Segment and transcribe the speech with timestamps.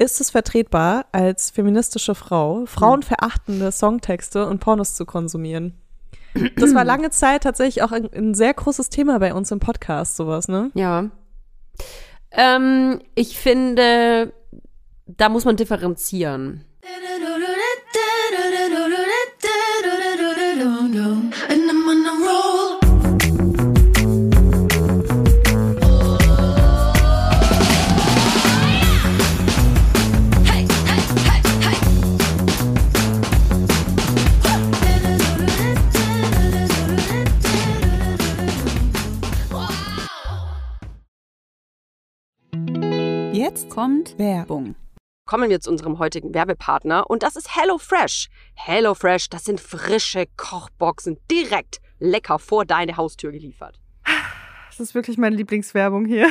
[0.00, 5.74] Ist es vertretbar, als feministische Frau frauenverachtende Songtexte und Pornos zu konsumieren?
[6.56, 10.16] Das war lange Zeit tatsächlich auch ein, ein sehr großes Thema bei uns im Podcast,
[10.16, 10.70] sowas, ne?
[10.74, 11.10] Ja.
[12.30, 14.32] Ähm, ich finde,
[15.06, 16.64] da muss man differenzieren.
[43.48, 44.74] Jetzt kommt Werbung.
[45.24, 48.28] Kommen wir zu unserem heutigen Werbepartner und das ist HelloFresh.
[48.52, 53.80] HelloFresh, das sind frische Kochboxen direkt lecker vor deine Haustür geliefert.
[54.68, 56.30] Das ist wirklich meine Lieblingswerbung hier.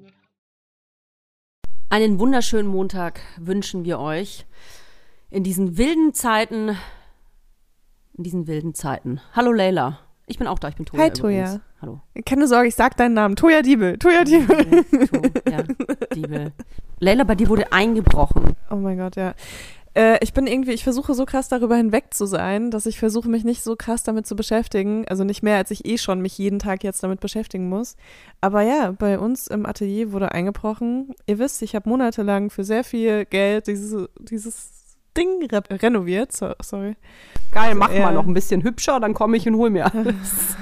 [1.91, 4.45] Einen wunderschönen Montag wünschen wir euch
[5.29, 6.69] in diesen wilden Zeiten.
[8.13, 9.19] In diesen wilden Zeiten.
[9.33, 9.99] Hallo Leila.
[10.25, 11.03] Ich bin auch da, ich bin Toja.
[11.03, 11.39] Hi, Toja.
[11.41, 11.59] übrigens.
[11.81, 11.99] Hallo.
[12.25, 13.35] Keine Sorge, ich sag deinen Namen.
[13.35, 13.97] Toja Diebel.
[13.97, 14.85] Toja Diebel.
[15.51, 15.63] Ja,
[16.15, 16.53] Diebe.
[16.99, 18.55] Leila, bei dir wurde eingebrochen.
[18.69, 19.33] Oh mein Gott, ja.
[19.93, 23.27] Äh, ich bin irgendwie, ich versuche so krass darüber hinweg zu sein, dass ich versuche,
[23.27, 25.05] mich nicht so krass damit zu beschäftigen.
[25.07, 27.97] Also nicht mehr, als ich eh schon mich jeden Tag jetzt damit beschäftigen muss.
[28.39, 31.13] Aber ja, bei uns im Atelier wurde eingebrochen.
[31.27, 36.31] Ihr wisst, ich habe monatelang für sehr viel Geld dieses, dieses Ding re renoviert.
[36.31, 36.95] So, sorry.
[37.51, 38.03] Geil, mach Ja.
[38.05, 40.15] mal noch ein bisschen hübscher, dann komme ich und hol mir alles.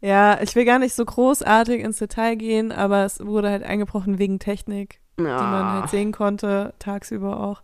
[0.00, 4.18] Ja, ich will gar nicht so großartig ins Detail gehen, aber es wurde halt eingebrochen
[4.18, 5.00] wegen Technik.
[5.18, 5.80] die man Ah.
[5.80, 7.62] halt sehen konnte, tagsüber auch.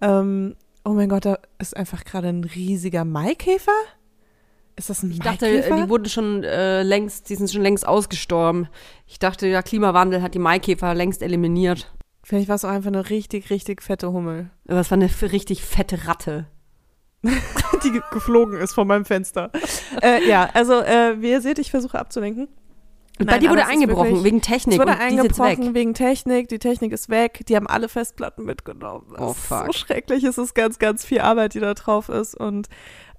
[0.00, 3.72] Ähm, oh mein Gott, da ist einfach gerade ein riesiger Maikäfer.
[4.76, 8.68] Ist das ein Ich dachte, die wurden schon äh, längst, die sind schon längst ausgestorben.
[9.06, 11.92] Ich dachte, der Klimawandel hat die Maikäfer längst eliminiert.
[12.24, 15.62] Vielleicht war es auch einfach eine richtig, richtig fette Hummel, Aber es war eine richtig
[15.62, 16.46] fette Ratte.
[17.84, 19.50] die ge geflogen ist von meinem Fenster.
[20.02, 22.48] äh, ja, also äh, wie ihr seht, ich versuche abzulenken.
[23.18, 24.74] Nein, bei dir wurde eingebrochen, wirklich- wegen Technik.
[24.80, 29.06] Es wurde eingebrochen wegen Technik, die Technik ist weg, die haben alle Festplatten mitgenommen.
[29.12, 29.74] Das Oh, ist so fuck.
[29.74, 32.68] schrecklich, es ist ganz, ganz viel Arbeit, die da drauf ist und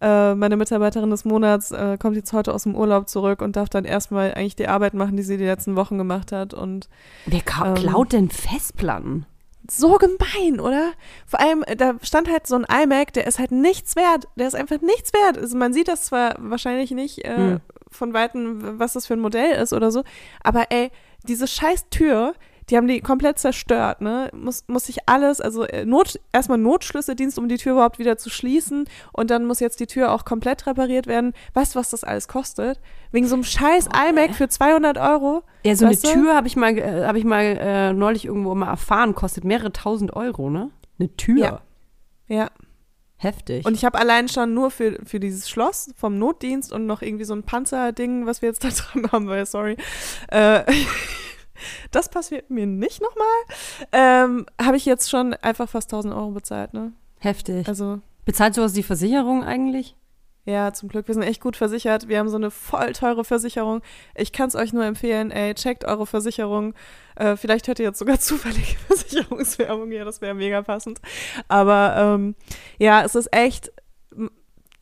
[0.01, 3.69] äh, meine Mitarbeiterin des Monats äh, kommt jetzt heute aus dem Urlaub zurück und darf
[3.69, 6.89] dann erstmal eigentlich die Arbeit machen, die sie die letzten Wochen gemacht hat und
[7.25, 9.25] Wer Ähm, klaut denn Festplatten?
[9.71, 10.91] so gemein, oder?
[11.25, 14.27] Vor allem, äh, da stand halt so ein iMac, der ist halt nichts wert.
[14.35, 15.39] Der ist einfach nichts wert.
[15.39, 17.61] Also man sieht das zwar wahrscheinlich nicht äh, Hm.
[17.95, 20.03] Von Weitem, was das für ein Modell ist oder so,
[20.43, 20.91] aber ey,
[21.27, 22.33] diese scheiß Tür,
[22.71, 24.31] Die haben die komplett zerstört, ne?
[24.33, 28.31] Muss, muss sich alles, also äh, Not, erstmal Notschlüsseldienst, um die Tür überhaupt wieder zu
[28.31, 28.85] schließen.
[29.13, 31.33] Und dann muss jetzt die Tür auch komplett repariert werden.
[31.53, 32.79] Weißt du, was das alles kostet?
[33.11, 35.43] Wegen so einem scheiß iMac für 200 Euro.
[35.63, 36.07] Ja, so eine du?
[36.07, 39.71] Tür habe ich mal, äh, habe ich mal äh, neulich irgendwo mal erfahren, kostet mehrere
[39.71, 40.71] tausend Euro, ne?
[40.97, 41.37] Eine Tür.
[41.37, 41.61] Ja.
[42.27, 42.49] Ja.
[43.25, 43.65] Heftig.
[43.65, 47.25] Und ich habe allein schon nur für, für dieses Schloss vom Notdienst und noch irgendwie
[47.25, 49.77] so ein Panzerding, was wir jetzt da dran haben, weil, sorry.
[50.29, 50.63] Äh,
[51.91, 53.25] das passiert mir nicht nochmal.
[53.91, 56.93] Ähm, habe ich jetzt schon einfach fast 1000 Euro bezahlt, ne?
[57.19, 57.67] Heftig.
[57.67, 59.95] Also, Bezahlt sowas die Versicherung eigentlich?
[60.45, 61.07] Ja, zum Glück.
[61.07, 62.07] Wir sind echt gut versichert.
[62.07, 63.81] Wir haben so eine voll teure Versicherung.
[64.13, 66.75] Ich kann es euch nur empfehlen, ey, checkt eure Versicherung.
[67.15, 71.01] Äh, vielleicht hört ihr jetzt sogar zufällige Versicherungswerbung hier, das wäre mega passend.
[71.47, 72.35] Aber ähm,
[72.77, 73.71] ja, es ist echt,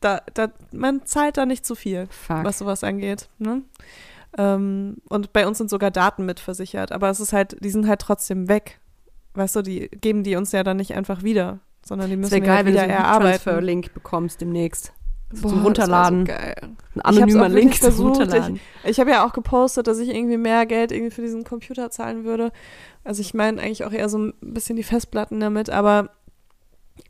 [0.00, 2.08] da, da, man zahlt da nicht zu viel.
[2.10, 2.44] Fuck.
[2.44, 3.28] was sowas angeht.
[3.38, 3.62] Ne?
[4.36, 7.88] Ähm, und bei uns sind sogar Daten mit versichert, aber es ist halt, die sind
[7.88, 8.80] halt trotzdem weg.
[9.32, 12.42] Weißt du, die geben die uns ja dann nicht einfach wieder, sondern die müssen wäre
[12.42, 13.42] wir geil, halt wenn du wieder einen erarbeiten.
[13.42, 14.92] Transfer-Link bekommst demnächst.
[15.42, 16.24] Boah, zum Runterladen.
[16.24, 16.54] Das war so geil.
[16.62, 18.20] Ein Ich anonymer Link zum versucht.
[18.20, 18.60] Runterladen.
[18.84, 22.24] Ich habe ja auch gepostet, dass ich irgendwie mehr Geld irgendwie für diesen Computer zahlen
[22.24, 22.52] würde.
[23.04, 26.10] Also ich meine eigentlich auch eher so ein bisschen die Festplatten damit, aber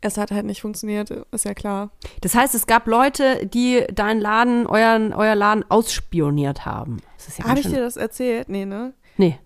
[0.01, 1.91] es hat halt nicht funktioniert, ist ja klar.
[2.21, 6.97] Das heißt, es gab Leute, die deinen Laden, euren, euer Laden ausspioniert haben.
[7.37, 8.49] Ja Habe ich dir das erzählt?
[8.49, 8.93] Nee, ne?
[9.17, 9.39] Nee.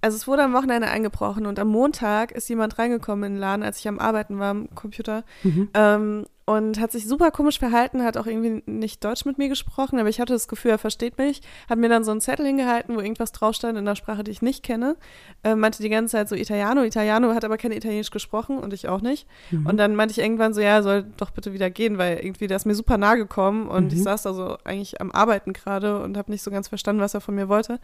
[0.00, 3.62] Also es wurde am Wochenende eingebrochen und am Montag ist jemand reingekommen in den Laden,
[3.62, 5.68] als ich am Arbeiten war am Computer Mhm.
[5.74, 9.98] ähm, und hat sich super komisch verhalten, hat auch irgendwie nicht Deutsch mit mir gesprochen,
[9.98, 12.96] aber ich hatte das Gefühl, er versteht mich, hat mir dann so einen Zettel hingehalten,
[12.96, 14.96] wo irgendwas drauf stand in einer Sprache, die ich nicht kenne,
[15.44, 18.88] äh, meinte die ganze Zeit so Italiano, Italiano, hat aber kein Italienisch gesprochen und ich
[18.88, 19.28] auch nicht.
[19.50, 19.66] Mhm.
[19.66, 22.48] Und dann meinte ich irgendwann so, ja, er soll doch bitte wieder gehen, weil irgendwie
[22.48, 26.02] der ist mir super nahe gekommen und ich saß da so eigentlich am Arbeiten gerade
[26.02, 27.78] und habe nicht so ganz verstanden, was er von mir wollte.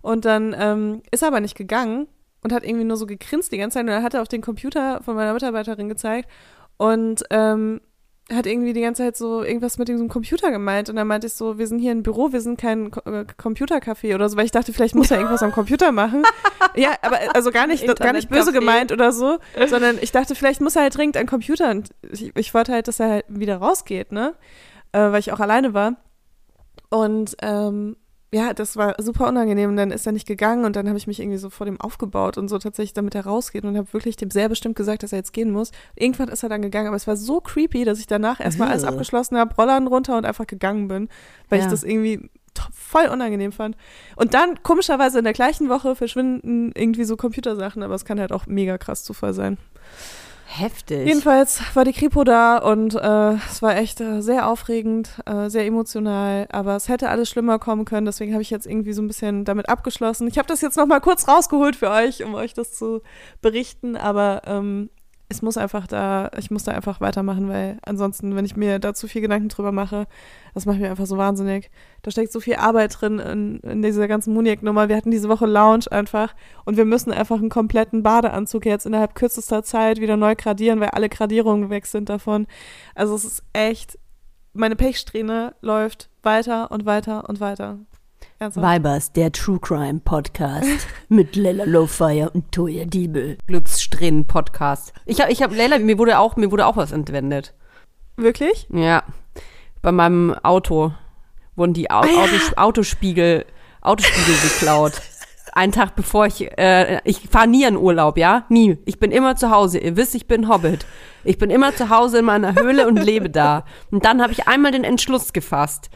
[0.00, 2.06] Und dann ähm, ist er aber nicht gegangen
[2.42, 4.40] und hat irgendwie nur so gegrinst die ganze Zeit und dann hat er auf den
[4.40, 6.28] Computer von meiner Mitarbeiterin gezeigt
[6.78, 7.80] und ähm,
[8.30, 11.32] hat irgendwie die ganze Zeit so irgendwas mit diesem Computer gemeint und dann meinte ich
[11.32, 14.50] so, wir sind hier im Büro, wir sind kein äh, Computercafé oder so, weil ich
[14.50, 16.22] dachte, vielleicht muss er irgendwas am Computer machen.
[16.76, 19.38] ja, aber also gar nicht, gar nicht böse gemeint oder so,
[19.68, 22.72] sondern ich dachte, vielleicht muss er halt dringend an den Computer und ich, ich wollte
[22.72, 24.34] halt, dass er halt wieder rausgeht, ne,
[24.92, 25.96] äh, weil ich auch alleine war.
[26.90, 27.96] Und ähm,
[28.32, 29.70] ja, das war super unangenehm.
[29.70, 31.80] Und dann ist er nicht gegangen und dann habe ich mich irgendwie so vor dem
[31.80, 35.12] aufgebaut und so tatsächlich, damit er rausgeht und habe wirklich dem sehr bestimmt gesagt, dass
[35.12, 35.70] er jetzt gehen muss.
[35.96, 38.84] Irgendwann ist er dann gegangen, aber es war so creepy, dass ich danach erstmal alles
[38.84, 41.08] abgeschlossen habe, Rollern runter und einfach gegangen bin,
[41.48, 41.64] weil Ja.
[41.64, 42.28] ich das irgendwie
[42.72, 43.76] voll unangenehm fand.
[44.16, 48.32] Und dann komischerweise in der gleichen Woche verschwinden irgendwie so Computersachen, aber es kann halt
[48.32, 49.58] auch mega krass Zufall sein.
[50.50, 51.06] Heftig.
[51.06, 55.66] Jedenfalls war die Kripo da und äh, es war echt äh, sehr aufregend, äh, sehr
[55.66, 59.08] emotional, aber es hätte alles schlimmer kommen können, deswegen habe ich jetzt irgendwie so ein
[59.08, 60.26] bisschen damit abgeschlossen.
[60.26, 63.02] Ich habe das jetzt nochmal kurz rausgeholt für euch, um euch das zu
[63.42, 64.88] berichten, aber ähm,
[65.30, 68.94] es muss einfach da, ich muss da einfach weitermachen, weil ansonsten, wenn ich mir da
[68.94, 70.06] zu viel Gedanken drüber mache,
[70.54, 71.70] das macht mir einfach so wahnsinnig.
[72.00, 74.88] Da steckt so viel Arbeit drin in, in dieser ganzen Muniac-Nummer.
[74.88, 76.34] Wir hatten diese Woche Lounge einfach
[76.64, 80.90] und wir müssen einfach einen kompletten Badeanzug jetzt innerhalb kürzester Zeit wieder neu gradieren, weil
[80.90, 82.46] alle Gradierungen weg sind davon.
[82.94, 83.98] Also es ist echt,
[84.54, 87.80] meine Pechsträhne läuft weiter und weiter und weiter.
[88.40, 93.36] Weibers, der True Crime Podcast mit Lella Lowfire und Toya Diebel.
[93.48, 94.92] Glückssträhnen Podcast.
[95.06, 97.52] Ich habe, ich habe, Lella, mir wurde auch, mir wurde auch was entwendet.
[98.16, 98.68] Wirklich?
[98.72, 99.02] Ja.
[99.82, 100.92] Bei meinem Auto
[101.56, 103.44] wurden die Au Autos Autospiegel,
[103.80, 104.92] Autospiegel geklaut.
[105.52, 108.44] Einen Tag bevor ich, äh, ich fahre nie in Urlaub, ja?
[108.50, 108.78] Nie.
[108.84, 109.80] Ich bin immer zu Hause.
[109.80, 110.86] Ihr wisst, ich bin Hobbit.
[111.24, 113.64] Ich bin immer zu Hause in meiner Höhle und lebe da.
[113.90, 115.90] Und dann habe ich einmal den Entschluss gefasst.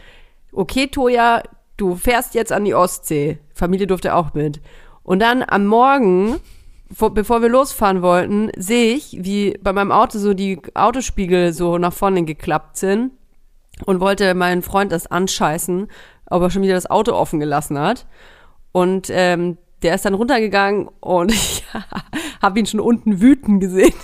[0.51, 1.43] Okay, Toja,
[1.77, 3.39] du fährst jetzt an die Ostsee.
[3.55, 4.61] Familie durfte auch mit.
[5.03, 6.39] Und dann am Morgen,
[6.93, 11.79] vor, bevor wir losfahren wollten, sehe ich, wie bei meinem Auto so die Autospiegel so
[11.79, 13.13] nach vorne geklappt sind
[13.85, 15.89] und wollte meinen Freund das anscheißen,
[16.27, 18.07] ob er schon wieder das Auto offen gelassen hat.
[18.73, 21.65] Und ähm, der ist dann runtergegangen und ich
[22.43, 23.95] habe ihn schon unten wüten gesehen.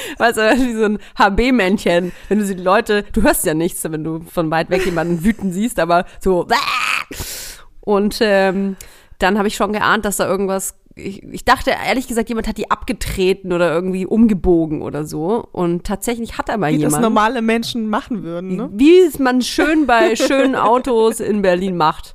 [0.18, 2.12] Weißt du, wie so ein HB-Männchen.
[2.28, 5.52] Wenn du die Leute, du hörst ja nichts, wenn du von weit weg jemanden wüten
[5.52, 6.46] siehst, aber so.
[7.80, 8.76] Und ähm,
[9.18, 10.74] dann habe ich schon geahnt, dass da irgendwas.
[10.98, 15.46] Ich, ich dachte ehrlich gesagt, jemand hat die abgetreten oder irgendwie umgebogen oder so.
[15.52, 16.94] Und tatsächlich hat aber Wie jemand.
[16.94, 18.70] das normale Menschen machen würden, ne?
[18.72, 22.14] Wie es man schön bei schönen Autos in Berlin macht.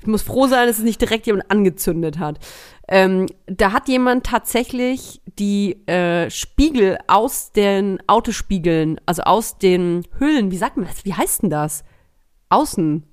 [0.00, 2.38] Ich muss froh sein, dass es nicht direkt jemand angezündet hat.
[2.88, 10.50] Ähm, da hat jemand tatsächlich die äh, Spiegel aus den Autospiegeln, also aus den Hüllen,
[10.50, 11.04] wie sagt man das?
[11.04, 11.84] Wie heißt denn das?
[12.48, 13.04] Außen.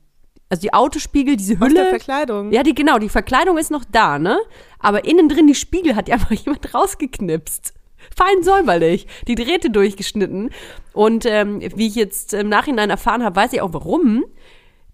[0.50, 1.90] Also die Autospiegel, diese Aus der Hülle.
[1.90, 2.52] Verkleidung.
[2.52, 4.40] Ja, die genau, die Verkleidung ist noch da, ne?
[4.80, 7.74] Aber innen drin die Spiegel hat ja einfach jemand rausgeknipst.
[8.16, 9.08] Fein säuberlich.
[9.28, 10.52] Die Drähte durchgeschnitten.
[10.94, 14.24] Und ähm, wie ich jetzt im Nachhinein erfahren habe, weiß ich auch warum.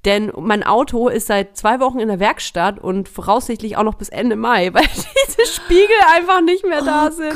[0.05, 4.09] Denn mein Auto ist seit zwei Wochen in der Werkstatt und voraussichtlich auch noch bis
[4.09, 7.33] Ende Mai, weil diese Spiegel einfach nicht mehr da sind.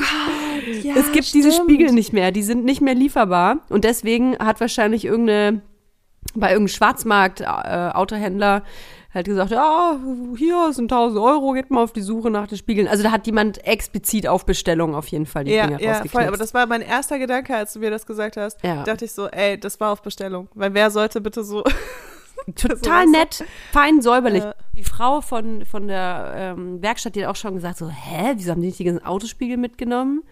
[0.84, 1.70] Ja, es gibt diese stimmt.
[1.70, 3.60] Spiegel nicht mehr, die sind nicht mehr lieferbar.
[3.70, 5.62] Und deswegen hat wahrscheinlich irgendeine,
[6.36, 8.64] bei irgendeinem Schwarzmarkt-Autohändler
[9.14, 9.98] halt gesagt, ja,
[10.38, 12.88] hier sind 1000 Euro, geht mal auf die Suche nach den Spiegeln.
[12.88, 16.24] Also da hat jemand explizit auf Bestellung auf jeden Fall die Ja, Dinger ja, voll.
[16.26, 18.62] Aber das war mein erster Gedanke, als du mir das gesagt hast.
[18.64, 18.84] Ja.
[18.84, 20.50] Dachte ich so, ey, das war auf Bestellung.
[20.54, 21.64] Weil wer sollte bitte so.
[22.56, 24.44] Total so, nett, fein säuberlich.
[24.44, 24.56] Ja.
[24.74, 28.52] Die Frau von, von der ähm, Werkstatt, die hat auch schon gesagt, so, hä, wieso
[28.52, 30.24] haben die nicht die ganzen Autospiegel mitgenommen?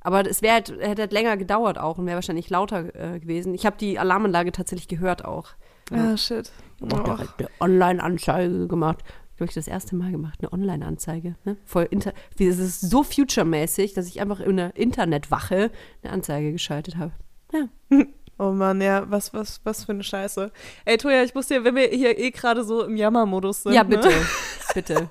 [0.00, 3.54] Aber es wäre halt, hätte halt länger gedauert auch und wäre wahrscheinlich lauter äh, gewesen.
[3.54, 5.50] Ich habe die Alarmanlage tatsächlich gehört auch.
[5.90, 6.52] Ah, shit.
[6.82, 7.02] Hab Oh.
[7.02, 8.98] direkt eine Online-Anzeige gemacht.
[9.36, 11.34] Glaube ich das erste Mal gemacht, eine Online-Anzeige.
[11.44, 11.56] Ne?
[11.64, 15.70] Voll inter es ist so future-mäßig, dass ich einfach in einer Internetwache
[16.02, 17.12] eine Anzeige geschaltet habe.
[17.52, 17.68] Ja.
[18.38, 20.50] Oh Mann, ja, was, was, was für eine Scheiße.
[20.84, 23.72] Ey, Toja, ich muss dir, wenn wir hier eh gerade so im Jammermodus sind.
[23.72, 24.08] ja, bitte.
[24.08, 24.26] Ne?
[24.74, 25.10] bitte.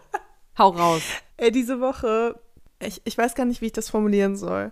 [0.58, 1.02] Hau raus.
[1.38, 2.36] Ey, diese Woche,
[2.80, 4.72] ich, ich weiß gar nicht, wie ich das formulieren soll.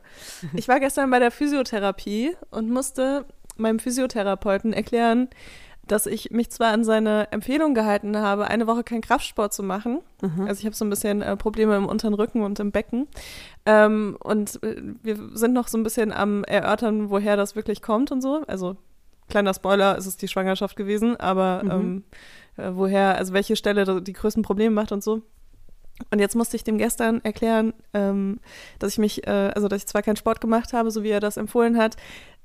[0.53, 3.25] Ich war gestern bei der Physiotherapie und musste
[3.57, 5.29] meinem Physiotherapeuten erklären,
[5.87, 9.99] dass ich mich zwar an seine Empfehlung gehalten habe, eine Woche keinen Kraftsport zu machen.
[10.47, 13.07] Also ich habe so ein bisschen äh, Probleme im unteren Rücken und im Becken.
[13.65, 18.11] Ähm, und äh, wir sind noch so ein bisschen am Erörtern, woher das wirklich kommt
[18.11, 18.43] und so.
[18.47, 18.77] Also
[19.29, 22.03] kleiner Spoiler, es ist die Schwangerschaft gewesen, aber ähm,
[22.57, 25.21] äh, woher, also welche Stelle die größten Probleme macht und so.
[26.09, 28.39] Und jetzt musste ich dem gestern erklären, ähm,
[28.79, 31.19] dass ich mich, äh, also dass ich zwar keinen Sport gemacht habe, so wie er
[31.19, 31.95] das empfohlen hat,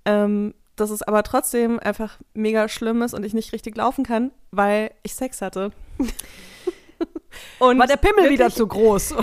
[0.04, 4.30] ähm, dass es aber trotzdem einfach mega schlimm ist und ich nicht richtig laufen kann,
[4.50, 5.72] weil ich Sex hatte.
[7.58, 9.14] Und War der Pimmel wieder wirklich, zu groß?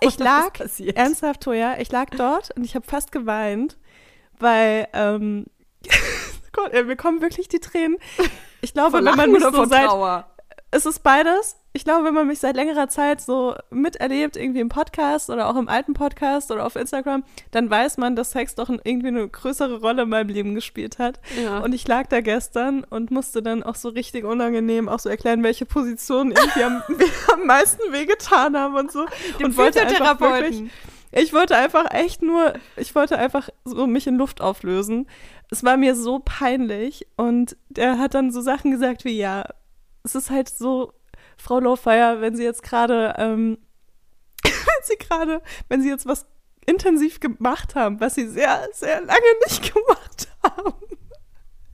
[0.00, 0.60] Ich lag,
[0.94, 3.78] ernsthaft, Toja, ich lag dort und ich habe fast geweint,
[4.38, 5.46] weil, ähm,
[6.52, 7.96] Gott, mir kommen wirklich die Tränen.
[8.60, 10.26] Ich glaube, wenn man mich so seit, Trauer?
[10.70, 11.56] es ist beides.
[11.74, 15.56] Ich glaube, wenn man mich seit längerer Zeit so miterlebt, irgendwie im Podcast oder auch
[15.56, 19.80] im alten Podcast oder auf Instagram, dann weiß man, dass Sex doch irgendwie eine größere
[19.80, 21.18] Rolle in meinem Leben gespielt hat.
[21.42, 21.60] Ja.
[21.60, 25.42] Und ich lag da gestern und musste dann auch so richtig unangenehm auch so erklären,
[25.42, 26.82] welche Positionen irgendwie am,
[27.32, 29.06] am meisten wehgetan haben und so.
[29.42, 30.64] und wollte einfach wirklich,
[31.10, 35.06] ich wollte einfach echt nur, ich wollte einfach so mich in Luft auflösen.
[35.50, 39.44] Es war mir so peinlich und der hat dann so Sachen gesagt wie, ja,
[40.04, 40.92] es ist halt so,
[41.36, 43.58] Frau Lowfire, wenn Sie jetzt gerade, ähm,
[44.42, 46.26] wenn Sie gerade, wenn Sie jetzt was
[46.66, 50.74] intensiv gemacht haben, was Sie sehr, sehr lange nicht gemacht haben,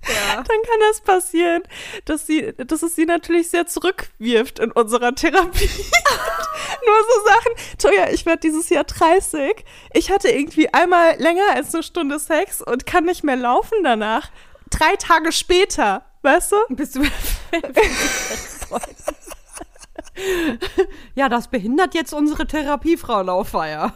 [0.09, 1.63] dann kann das passieren,
[2.05, 5.69] dass sie, dass es sie natürlich sehr zurückwirft in unserer Therapie.
[6.87, 7.53] Nur so Sachen.
[7.79, 9.65] Toja, ich werde dieses Jahr 30.
[9.93, 14.31] Ich hatte irgendwie einmal länger als eine Stunde Sex und kann nicht mehr laufen danach.
[14.71, 16.57] Drei Tage später, weißt du?
[16.71, 17.03] Bist du.
[21.15, 23.93] Ja, das behindert jetzt unsere Therapie, Frau Lauffeier.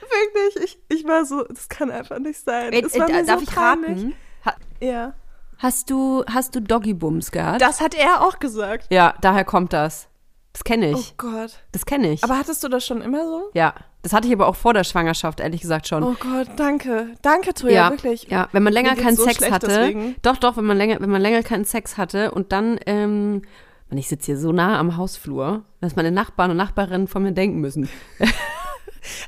[0.00, 2.72] Wirklich, ich, ich war so, das kann einfach nicht sein.
[2.72, 3.56] Äh, mir darf so ich peinlich.
[3.56, 4.14] raten?
[4.46, 5.12] Ha Ja.
[5.58, 7.60] hast du, hast du Doggy-Bums gehabt?
[7.60, 8.86] Das hat er auch gesagt.
[8.90, 10.08] ja, daher kommt das.
[10.54, 11.16] Das kenne Oh ich.
[11.18, 11.60] Gott.
[11.72, 12.24] Das kenne ich.
[12.24, 13.50] Aber hattest du das schon immer so?
[13.54, 16.02] ja, das hatte ich aber auch vor der Schwangerschaft, ehrlich gesagt schon.
[16.02, 17.14] Oh Gott, danke.
[17.20, 18.24] Danke, Toja, ja, wirklich.
[18.30, 19.66] ja, wenn man länger keinen so Sex hatte.
[19.66, 20.16] deswegen.
[20.22, 23.42] Doch, doch, wenn man länger, wenn man länger keinen Sex hatte und dann, ähm,
[23.90, 27.32] und ich sitze hier so nah am Hausflur, dass meine Nachbarn und Nachbarinnen von mir
[27.32, 27.88] denken müssen.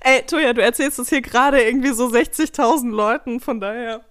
[0.02, 4.02] Ey, Toja, du erzählst es hier gerade irgendwie so 60.000 Leuten, von daher.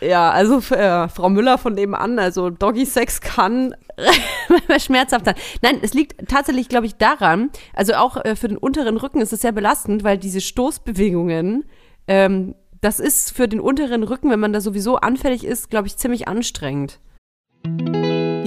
[0.00, 3.74] Ja, also äh, Frau Müller von nebenan, also Doggy-Sex kann
[4.78, 5.34] schmerzhaft sein.
[5.62, 9.32] Nein, es liegt tatsächlich, glaube ich, daran, also auch äh, für den unteren Rücken ist
[9.32, 11.64] es sehr belastend, weil diese Stoßbewegungen,
[12.06, 15.96] ähm, das ist für den unteren Rücken, wenn man da sowieso anfällig ist, glaube ich,
[15.96, 17.00] ziemlich anstrengend.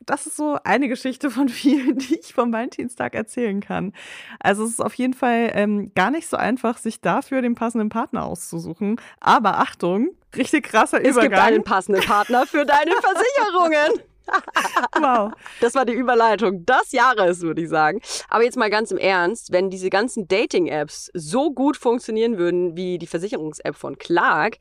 [0.00, 3.92] das ist so eine Geschichte von vielen, die ich vom Valentinstag erzählen kann.
[4.40, 7.88] Also es ist auf jeden Fall ähm, gar nicht so einfach, sich dafür den passenden
[7.88, 9.00] Partner auszusuchen.
[9.20, 11.46] Aber Achtung, richtig krasser Es gibt Übergang.
[11.46, 14.02] einen passenden Partner für deine Versicherungen.
[15.00, 15.32] wow.
[15.60, 18.00] Das war die Überleitung des Jahres, würde ich sagen.
[18.30, 22.96] Aber jetzt mal ganz im Ernst, wenn diese ganzen Dating-Apps so gut funktionieren würden wie
[22.98, 24.56] die Versicherungs-App von Clark,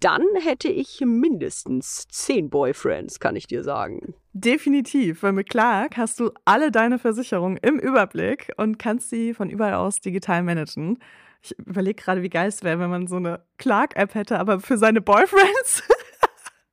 [0.00, 4.14] dann hätte ich mindestens zehn Boyfriends, kann ich dir sagen.
[4.36, 9.48] Definitiv, weil mit Clark hast du alle deine Versicherungen im Überblick und kannst sie von
[9.48, 10.98] überall aus digital managen.
[11.40, 14.76] Ich überlege gerade, wie geil es wäre, wenn man so eine Clark-App hätte, aber für
[14.76, 15.84] seine Boyfriends.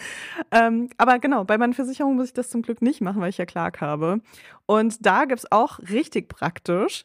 [0.50, 3.38] Ähm, aber genau, bei meinen Versicherungen muss ich das zum Glück nicht machen, weil ich
[3.38, 4.20] ja Clark habe.
[4.66, 7.04] Und da gibt es auch richtig praktisch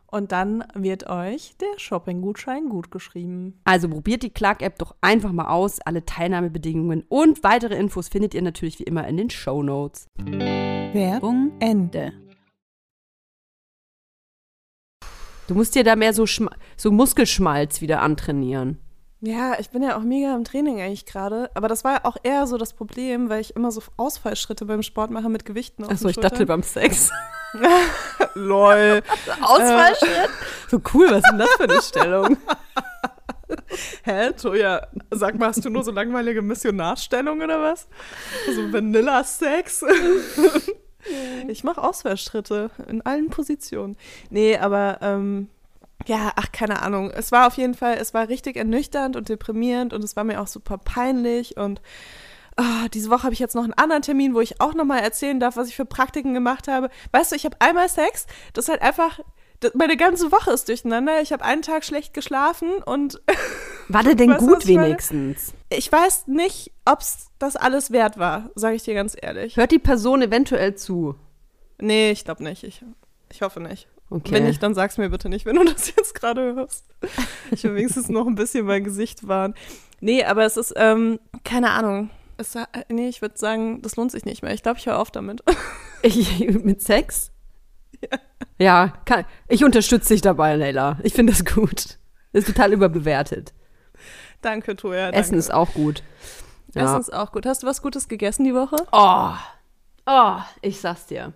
[0.13, 3.61] Und dann wird euch der Shopping-Gutschein gut geschrieben.
[3.63, 5.79] Also probiert die Clark-App doch einfach mal aus.
[5.79, 10.07] Alle Teilnahmebedingungen und weitere Infos findet ihr natürlich wie immer in den Show Notes.
[10.17, 12.11] Werbung Ende.
[15.47, 18.79] Du musst dir da mehr so, Schma so Muskelschmalz wieder antrainieren.
[19.23, 21.51] Ja, ich bin ja auch mega im Training eigentlich gerade.
[21.53, 25.11] Aber das war auch eher so das Problem, weil ich immer so Ausfallschritte beim Sport
[25.11, 27.11] mache mit Gewichten Achso, ich dachte beim Sex.
[28.33, 29.03] Lol.
[29.41, 30.29] Ausfallschritt?
[30.69, 32.37] So cool, was ist denn das für eine Stellung?
[34.03, 37.87] Hä, Toja, sag mal, hast du nur so langweilige Missionarstellung oder was?
[38.55, 39.85] So Vanilla-Sex?
[41.47, 43.97] ich mache Ausfallschritte in allen Positionen.
[44.29, 45.49] Nee, aber ähm,
[46.05, 47.11] ja, ach, keine Ahnung.
[47.11, 50.41] Es war auf jeden Fall, es war richtig ernüchternd und deprimierend und es war mir
[50.41, 51.81] auch super peinlich und
[52.57, 55.39] ah, diese Woche habe ich jetzt noch einen anderen Termin, wo ich auch nochmal erzählen
[55.39, 56.89] darf, was ich für Praktiken gemacht habe.
[57.11, 59.19] Weißt du, ich habe einmal Sex, das ist halt einfach,
[59.59, 61.21] das, meine ganze Woche ist durcheinander.
[61.21, 63.21] Ich habe einen Tag schlecht geschlafen und
[63.87, 65.53] War der denn gut wenigstens?
[65.69, 69.57] ich weiß nicht, ob es das alles wert war, sage ich dir ganz ehrlich.
[69.57, 71.15] Hört die Person eventuell zu?
[71.79, 72.63] Nee, ich glaube nicht.
[72.63, 72.83] Ich,
[73.31, 73.87] ich hoffe nicht.
[74.11, 74.33] Okay.
[74.33, 76.85] Wenn nicht, dann sag's mir bitte nicht, wenn du das jetzt gerade hörst.
[77.49, 79.55] Ich will wenigstens noch ein bisschen mein Gesicht wahren.
[80.01, 82.09] Nee, aber es ist, ähm, keine Ahnung.
[82.37, 84.53] Es, äh, nee, ich würde sagen, das lohnt sich nicht mehr.
[84.53, 85.41] Ich glaube, ich höre auf damit.
[86.03, 87.31] Ich, mit Sex?
[88.57, 90.97] Ja, kann, ich unterstütze dich dabei, Leila.
[91.03, 91.99] Ich finde das gut.
[92.33, 93.53] Ist total überbewertet.
[94.41, 95.03] danke, Toja.
[95.11, 95.19] Danke.
[95.19, 96.01] Essen ist auch gut.
[96.73, 96.85] Ja.
[96.85, 97.45] Essen ist auch gut.
[97.45, 98.77] Hast du was Gutes gegessen die Woche?
[98.91, 99.33] Oh,
[100.07, 101.33] oh, ich sag's dir.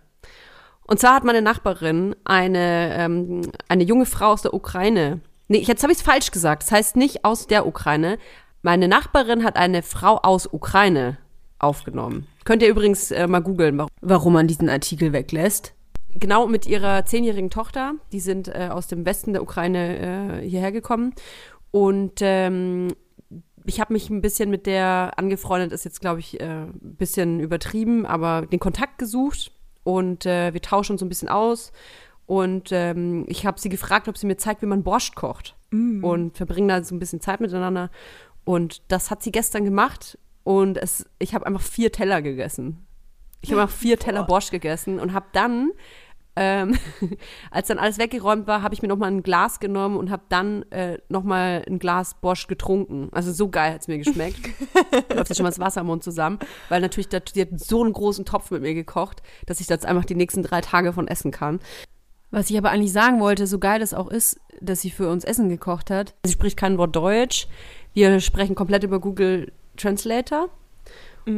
[0.88, 5.20] Und zwar hat meine Nachbarin eine, ähm, eine junge Frau aus der Ukraine.
[5.48, 6.64] Nee, jetzt habe ich es falsch gesagt.
[6.64, 8.18] Das heißt nicht aus der Ukraine.
[8.62, 11.18] Meine Nachbarin hat eine Frau aus Ukraine
[11.60, 12.28] aufgenommen.
[12.46, 15.74] Könnt ihr übrigens äh, mal googeln, warum- man diesen Artikel weglässt.
[16.14, 17.94] Genau mit ihrer zehnjährigen Tochter.
[18.12, 21.14] Die sind äh, aus dem Westen der Ukraine äh, hierher gekommen.
[21.72, 22.90] Und ähm,
[23.66, 27.40] ich habe mich ein bisschen mit der angefreundet, ist jetzt, glaube ich, äh, ein bisschen
[27.40, 29.52] übertrieben, aber den Kontakt gesucht
[29.86, 31.72] und äh, wir tauschen uns so ein bisschen aus.
[32.26, 35.56] Und ähm, ich habe sie gefragt, ob sie mir zeigt, wie man Borscht kocht.
[36.02, 37.92] Und verbringen da so ein bisschen Zeit miteinander.
[38.44, 40.18] Und das hat sie gestern gemacht.
[40.44, 42.88] Und es, ich habe einfach vier Teller gegessen.
[43.42, 45.72] Ich habe einfach vier Teller Borscht gegessen und habe dann,
[46.36, 46.78] ähm,
[47.52, 50.24] als dann alles weggeräumt war, habe ich mir noch mal ein Glas genommen und habe
[50.30, 53.10] dann äh, noch mal ein Glas Borscht getrunken.
[53.12, 54.50] Also so geil hat es mir geschmeckt.
[55.14, 57.84] Läuft ja schon mal das Wasser im Mund zusammen, weil natürlich da, die hat so
[57.84, 60.94] einen großen Topf mit mir gekocht, dass ich da jetzt einfach die nächsten drei Tage
[60.94, 61.60] von essen kann.
[62.32, 65.24] Was ich aber eigentlich sagen wollte, so geil es auch ist, dass sie für uns
[65.24, 66.16] Essen gekocht hat.
[66.26, 67.48] Sie spricht kein Wort Deutsch.
[67.94, 70.50] Wir sprechen komplett über Google Translator.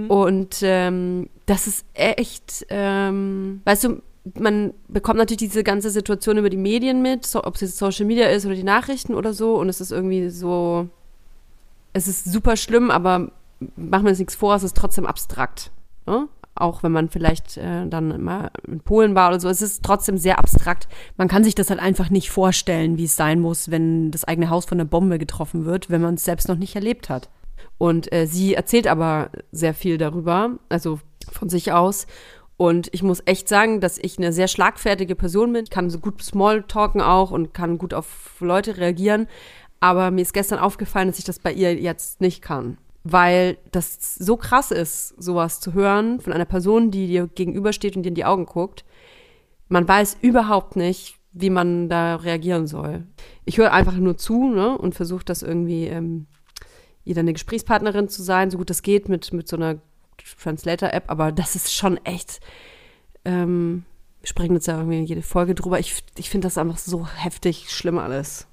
[0.09, 4.01] Und ähm, das ist echt, ähm, weißt du,
[4.39, 8.05] man bekommt natürlich diese ganze Situation über die Medien mit, so, ob es jetzt Social
[8.05, 9.55] Media ist oder die Nachrichten oder so.
[9.59, 10.87] Und es ist irgendwie so,
[11.93, 13.31] es ist super schlimm, aber
[13.75, 15.71] machen wir uns nichts vor, es ist trotzdem abstrakt.
[16.05, 16.27] Ne?
[16.55, 20.17] Auch wenn man vielleicht äh, dann mal in Polen war oder so, es ist trotzdem
[20.17, 20.87] sehr abstrakt.
[21.15, 24.49] Man kann sich das halt einfach nicht vorstellen, wie es sein muss, wenn das eigene
[24.49, 27.29] Haus von einer Bombe getroffen wird, wenn man es selbst noch nicht erlebt hat.
[27.77, 30.99] Und äh, sie erzählt aber sehr viel darüber, also
[31.31, 32.07] von sich aus.
[32.57, 36.23] Und ich muss echt sagen, dass ich eine sehr schlagfertige Person bin, kann so gut
[36.23, 39.27] Smalltalken auch und kann gut auf Leute reagieren.
[39.79, 42.77] Aber mir ist gestern aufgefallen, dass ich das bei ihr jetzt nicht kann.
[43.03, 48.03] Weil das so krass ist, sowas zu hören von einer Person, die dir gegenübersteht und
[48.03, 48.83] dir in die Augen guckt.
[49.69, 53.05] Man weiß überhaupt nicht, wie man da reagieren soll.
[53.45, 56.25] Ich höre einfach nur zu ne, und versuche das irgendwie ähm,
[57.03, 59.79] ihr dann eine Gesprächspartnerin zu sein, so gut das geht mit, mit so einer
[60.35, 62.39] Translator-App, aber das ist schon echt,
[63.25, 63.85] ähm,
[64.21, 65.79] wir sprechen jetzt ja irgendwie jede Folge drüber.
[65.79, 68.47] Ich, ich finde das einfach so heftig schlimm alles.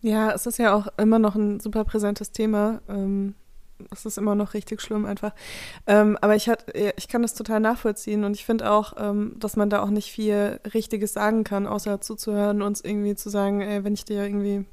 [0.00, 2.80] Ja, es ist ja auch immer noch ein super präsentes Thema.
[2.88, 3.34] Ähm,
[3.90, 5.32] es ist immer noch richtig schlimm einfach.
[5.86, 9.56] Ähm, aber ich, hat, ich kann das total nachvollziehen und ich finde auch, ähm, dass
[9.56, 13.84] man da auch nicht viel Richtiges sagen kann, außer zuzuhören und irgendwie zu sagen, ey,
[13.84, 14.66] wenn ich dir irgendwie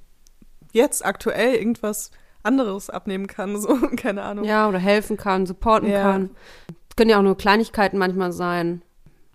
[0.72, 2.12] jetzt aktuell irgendwas
[2.46, 4.46] anderes abnehmen kann, so, keine Ahnung.
[4.46, 6.02] Ja, oder helfen kann, supporten Ja.
[6.04, 6.30] kann.
[6.96, 8.82] Können ja auch nur Kleinigkeiten manchmal sein.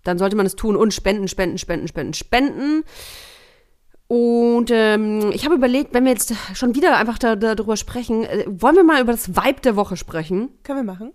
[0.03, 2.83] Dann sollte man es tun und spenden, spenden, spenden, spenden, spenden.
[4.07, 8.43] Und ähm, ich habe überlegt, wenn wir jetzt schon wieder einfach da, darüber sprechen, äh,
[8.47, 10.49] wollen wir mal über das Vibe der Woche sprechen?
[10.63, 11.13] Können wir machen?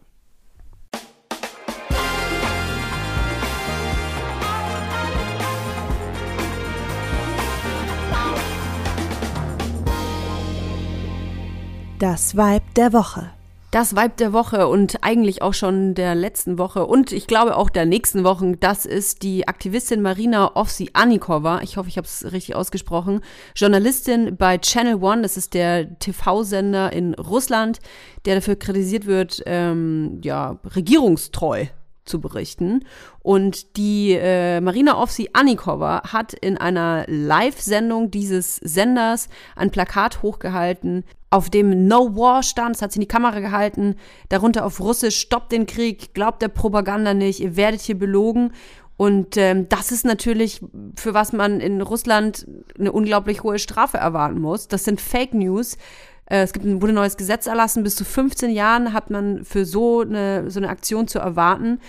[11.99, 13.31] Das Vibe der Woche.
[13.71, 17.71] Das Vibe der Woche und eigentlich auch schon der letzten Woche und ich glaube auch
[17.71, 21.63] der nächsten Wochen, das ist die Aktivistin Marina Ovsi-Anikova.
[21.63, 23.23] Ich hoffe, ich habe es richtig ausgesprochen.
[23.55, 27.79] Journalistin bei Channel One, das ist der TV-Sender in Russland,
[28.27, 31.65] der dafür kritisiert wird, ähm, ja, regierungstreu
[32.05, 32.85] zu berichten.
[33.21, 41.05] Und die äh, Marina Ovsi-Anikova hat in einer Live-Sendung dieses Senders ein Plakat hochgehalten,
[41.37, 43.97] auf dem No War stand, das hat sie in die Kamera gehalten,
[44.31, 48.53] darunter auf Russisch, stoppt den Krieg, glaubt der Propaganda nicht, ihr werdet hier belogen.
[48.97, 50.63] Und ähm, das ist natürlich,
[50.97, 52.47] für was man in Russland
[52.79, 54.69] eine unglaublich hohe Strafe erwarten muss.
[54.69, 55.77] Das sind Fake News.
[56.25, 59.45] Äh, es gibt ein, wurde ein neues Gesetz erlassen, bis zu 15 Jahren hat man
[59.45, 61.81] für so eine, so eine Aktion zu erwarten.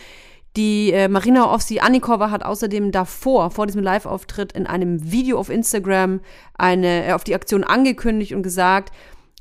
[0.57, 6.19] Die äh, Marina Ovsi-Anikova hat außerdem davor, vor diesem Live-Auftritt, in einem Video auf Instagram
[6.57, 8.91] eine, äh, auf die Aktion angekündigt und gesagt,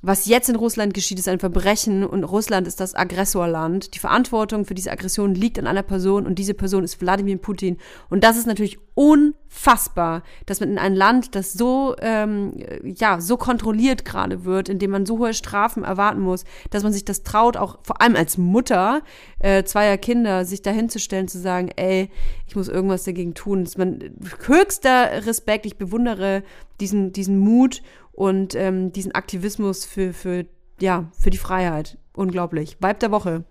[0.02, 3.94] was jetzt in Russland geschieht, ist ein Verbrechen und Russland ist das Aggressorland.
[3.94, 7.78] Die Verantwortung für diese Aggression liegt an einer Person und diese Person ist Wladimir Putin.
[8.11, 12.52] Und das ist natürlich unfassbar, dass man in ein Land, das so ähm,
[12.85, 16.92] ja so kontrolliert gerade wird, in dem man so hohe Strafen erwarten muss, dass man
[16.92, 19.00] sich das traut, auch vor allem als Mutter
[19.38, 22.11] äh, zweier Kinder, sich dahinzustellen, zu sagen, ey,
[22.46, 23.64] ich muss irgendwas dagegen tun.
[23.64, 25.64] Das ist mein höchster Respekt.
[25.64, 26.42] Ich bewundere
[26.80, 27.82] diesen diesen Mut
[28.16, 30.46] und ähm, diesen Aktivismus für, für,
[30.81, 31.98] ja, für die Freiheit.
[32.14, 32.79] Unglaublich.
[32.81, 33.44] Vibe der Woche.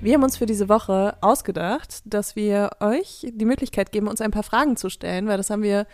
[0.00, 4.30] Wir haben uns für diese Woche ausgedacht, dass wir euch die Möglichkeit geben, uns ein
[4.30, 5.86] paar Fragen zu stellen, weil das haben wir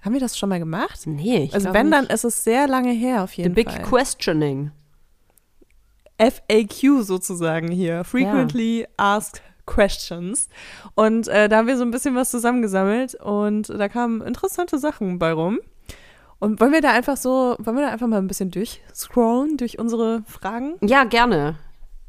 [0.00, 1.00] Haben wir das schon mal gemacht?
[1.06, 2.12] Nee, ich also wenn, dann nicht.
[2.12, 3.82] ist es sehr lange her auf The jeden Big Fall.
[3.82, 4.70] Questioning.
[6.20, 8.04] FAQ sozusagen hier.
[8.04, 10.48] Frequently Asked Questions.
[10.94, 15.18] Und äh, da haben wir so ein bisschen was zusammengesammelt und da kamen interessante Sachen
[15.18, 15.60] bei rum.
[16.38, 19.78] Und wollen wir da einfach so, wollen wir da einfach mal ein bisschen durchscrollen durch
[19.78, 20.76] unsere Fragen?
[20.80, 21.56] Ja, gerne.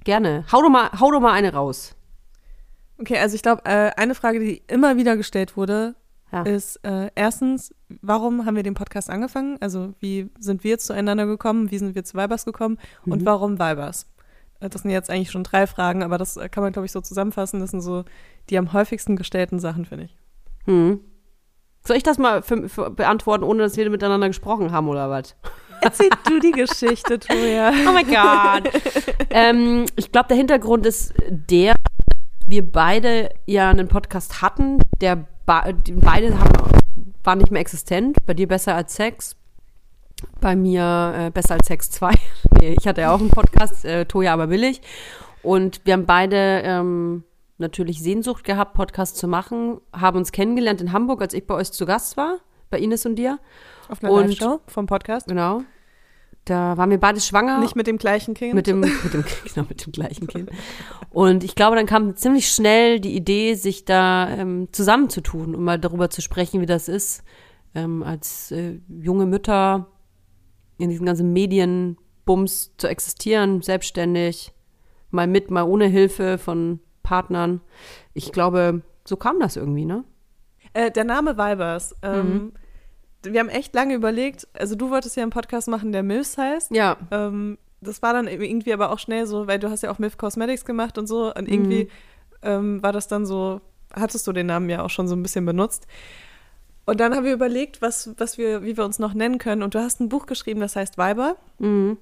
[0.04, 0.46] Gerne.
[0.52, 1.96] Hau doch mal, hau doch mal eine raus.
[2.98, 5.96] Okay, also ich glaube, äh, eine Frage, die immer wieder gestellt wurde,
[6.32, 6.44] Ja.
[6.44, 9.58] ist äh, erstens, warum haben wir den Podcast angefangen?
[9.60, 11.72] Also wie sind wir zueinander gekommen?
[11.72, 12.78] Wie sind wir zu Vibers gekommen?
[13.06, 14.08] Und warum Vibers?
[14.62, 16.92] Äh, Das sind jetzt eigentlich schon drei Fragen, aber das äh, kann man, glaube ich,
[16.92, 17.60] so zusammenfassen.
[17.60, 18.06] Das sind so
[18.50, 20.18] die am häufigsten gestellten Sachen, finde ich.
[20.66, 21.02] Hm.
[21.86, 25.36] Soll ich das mal für, für beantworten, ohne dass wir miteinander gesprochen haben oder was?
[25.82, 27.72] Erzähl du die Geschichte, Toja.
[27.88, 28.72] Oh mein Gott.
[29.32, 31.74] ähm, ich glaube, der Hintergrund ist der,
[32.48, 35.26] wir beide ja einen Podcast hatten, der
[36.02, 36.72] beide haben,
[37.24, 38.18] waren nicht mehr existent.
[38.26, 39.36] Bei dir besser als Sex.
[40.40, 42.12] Bei mir äh, besser als Sex 2.
[42.60, 44.82] nee, ich hatte ja auch einen Podcast, äh, Toja aber billig.
[45.44, 47.24] Und wir haben beide ähm,
[47.58, 51.72] natürlich Sehnsucht gehabt, Podcast zu machen, haben uns kennengelernt in Hamburg, als ich bei euch
[51.72, 52.38] zu Gast war,
[52.70, 53.40] bei Ines und dir.
[53.90, 55.28] Auf einer Und- Live-Show vom Podcast.
[55.28, 55.64] Genau.
[56.46, 57.60] Da waren wir beide schwanger.
[57.60, 58.56] Nicht mit dem gleichen Kind.
[58.56, 59.24] Mit dem, mit dem,
[59.54, 60.50] genau, mit dem gleichen Kind.
[61.12, 65.80] Und ich glaube, dann kam ziemlich schnell die Idee, sich da ähm, zusammenzutun, um mal
[65.80, 67.24] darüber zu sprechen, wie das ist,
[67.76, 69.88] ähm, als äh, junge Mütter
[70.78, 74.52] in diesen ganzen Medienbums zu existieren, selbstständig,
[75.12, 77.62] mal mit, mal ohne Hilfe von Partnern.
[78.14, 80.06] Ich glaube, so kam das irgendwie, ne?
[80.74, 81.96] Äh, der Name Vibers.
[82.02, 82.54] Ähm,
[83.24, 84.48] Wir haben echt lange überlegt.
[84.54, 86.72] Also du wolltest ja einen Podcast machen, der Milfs heißt.
[86.72, 86.98] Ja.
[87.12, 90.18] Ähm, das war dann irgendwie aber auch schnell so, weil du hast ja auch Milf
[90.18, 91.34] Cosmetics gemacht und so.
[91.34, 91.90] Und irgendwie
[92.44, 93.62] ähm, war das dann so,
[93.94, 95.88] hattest du den Namen ja auch schon so ein bisschen benutzt.
[96.86, 99.64] Und dann haben wir überlegt, was, was wir, wie wir uns noch nennen können.
[99.64, 101.36] Und du hast ein Buch geschrieben, das heißt Weiber.
[101.60, 101.98] Mhm.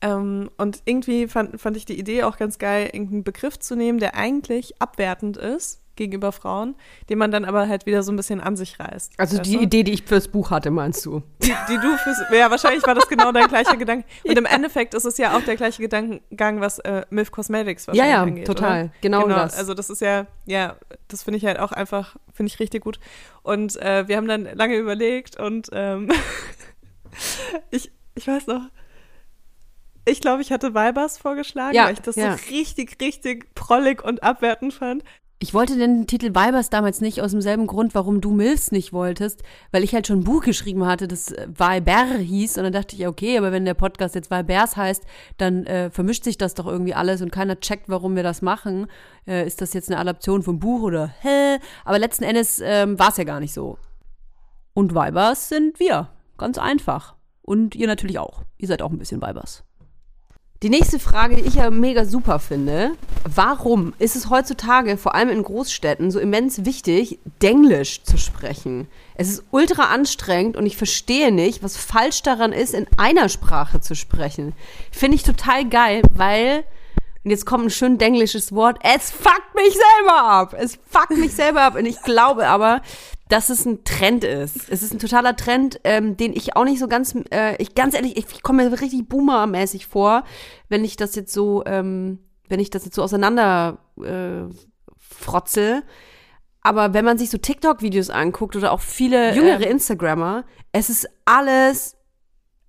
[0.00, 3.98] Ähm, und irgendwie fand, fand ich die Idee auch ganz geil, irgendeinen Begriff zu nehmen,
[3.98, 6.74] der eigentlich abwertend ist gegenüber Frauen,
[7.08, 9.12] den man dann aber halt wieder so ein bisschen an sich reißt.
[9.18, 9.62] Also Weißt die du?
[9.62, 11.22] Idee, die ich fürs Buch hatte, meinst du?
[11.42, 12.16] die, die du fürs.
[12.32, 14.04] Ja, wahrscheinlich war das genau dein gleicher Gedanke.
[14.24, 17.92] Und im Endeffekt ist es ja auch der gleiche Gedankengang, was äh, Milf Cosmetics Ja,
[17.92, 18.46] wahrscheinlich ja, angeht.
[18.46, 18.84] total.
[18.84, 18.92] Oder?
[19.00, 19.56] Genau das.
[19.58, 20.76] Also das ist ja, ja,
[21.08, 22.98] das finde ich halt auch einfach, finde ich richtig gut.
[23.42, 26.10] Und äh, wir haben dann lange überlegt und ähm,
[27.70, 28.62] ich, ich weiß noch,
[30.06, 32.36] ich glaube, ich hatte Weibers vorgeschlagen, Ja, weil ich das ja.
[32.36, 35.04] so richtig, richtig prollig und abwertend fand.
[35.42, 39.42] Ich wollte den Titel Weibers damals nicht aus demselben Grund, warum du Milfs nicht wolltest,
[39.72, 42.94] weil ich halt schon ein Buch geschrieben hatte, das äh, Weiber hieß und dann dachte
[42.94, 45.02] ich, ja, okay, aber wenn der Podcast jetzt Weibers heißt,
[45.38, 48.86] dann äh, vermischt sich das doch irgendwie alles und keiner checkt, warum wir das machen.
[49.26, 51.56] Äh, ist das jetzt eine Adaption vom Buch oder hä?
[51.86, 53.78] Aber letzten Endes ähm, war es ja gar nicht so.
[54.74, 56.10] Und Weibers sind wir.
[56.36, 57.16] Ganz einfach.
[57.40, 58.42] Und ihr natürlich auch.
[58.58, 59.64] Ihr seid auch ein bisschen Weibers.
[60.62, 62.90] Die nächste Frage, die ich ja mega super finde.
[63.24, 68.86] Warum ist es heutzutage, vor allem in Großstädten, so immens wichtig, Denglisch zu sprechen?
[69.14, 73.80] Es ist ultra anstrengend und ich verstehe nicht, was falsch daran ist, in einer Sprache
[73.80, 74.52] zu sprechen.
[74.90, 76.64] Finde ich total geil, weil,
[77.22, 80.54] und jetzt kommt ein schön denglisches Wort, es fuckt mich selber ab.
[80.58, 81.74] Es fuckt mich selber ab.
[81.76, 82.80] Und ich glaube aber,
[83.28, 84.70] dass es ein Trend ist.
[84.70, 87.94] Es ist ein totaler Trend, ähm, den ich auch nicht so ganz, äh, ich ganz
[87.94, 90.24] ehrlich, ich, ich komme mir richtig boomermäßig vor,
[90.68, 94.52] wenn ich das jetzt so, ähm, wenn ich das jetzt so auseinander äh,
[94.96, 95.82] frotze.
[96.62, 101.96] Aber wenn man sich so TikTok-Videos anguckt oder auch viele jüngere Instagrammer, es ist alles,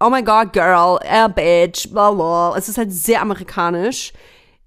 [0.01, 2.55] oh my god, girl, a bitch, blah, blah.
[2.57, 4.11] Es ist halt sehr amerikanisch.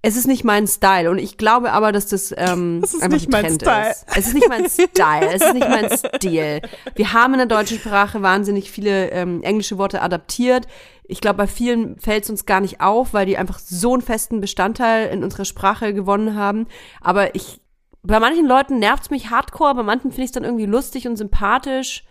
[0.06, 3.16] Es ist nicht mein Style und ich glaube aber, dass das, ähm, Es ist einfach
[3.16, 3.90] nicht ein mein Trend Style.
[3.90, 4.06] ist.
[4.14, 6.60] Es ist nicht mein Style, es ist nicht mein Stil.
[6.94, 10.68] Wir haben in der deutschen Sprache wahnsinnig viele ähm, englische Worte adaptiert.
[11.04, 14.02] Ich glaube, bei vielen fällt es uns gar nicht auf, weil die einfach so einen
[14.02, 16.66] festen Bestandteil in unserer Sprache gewonnen haben.
[17.00, 17.62] Aber ich,
[18.02, 21.08] bei manchen Leuten nervt es mich hardcore, bei manchen finde ich es dann irgendwie lustig
[21.08, 22.04] und sympathisch.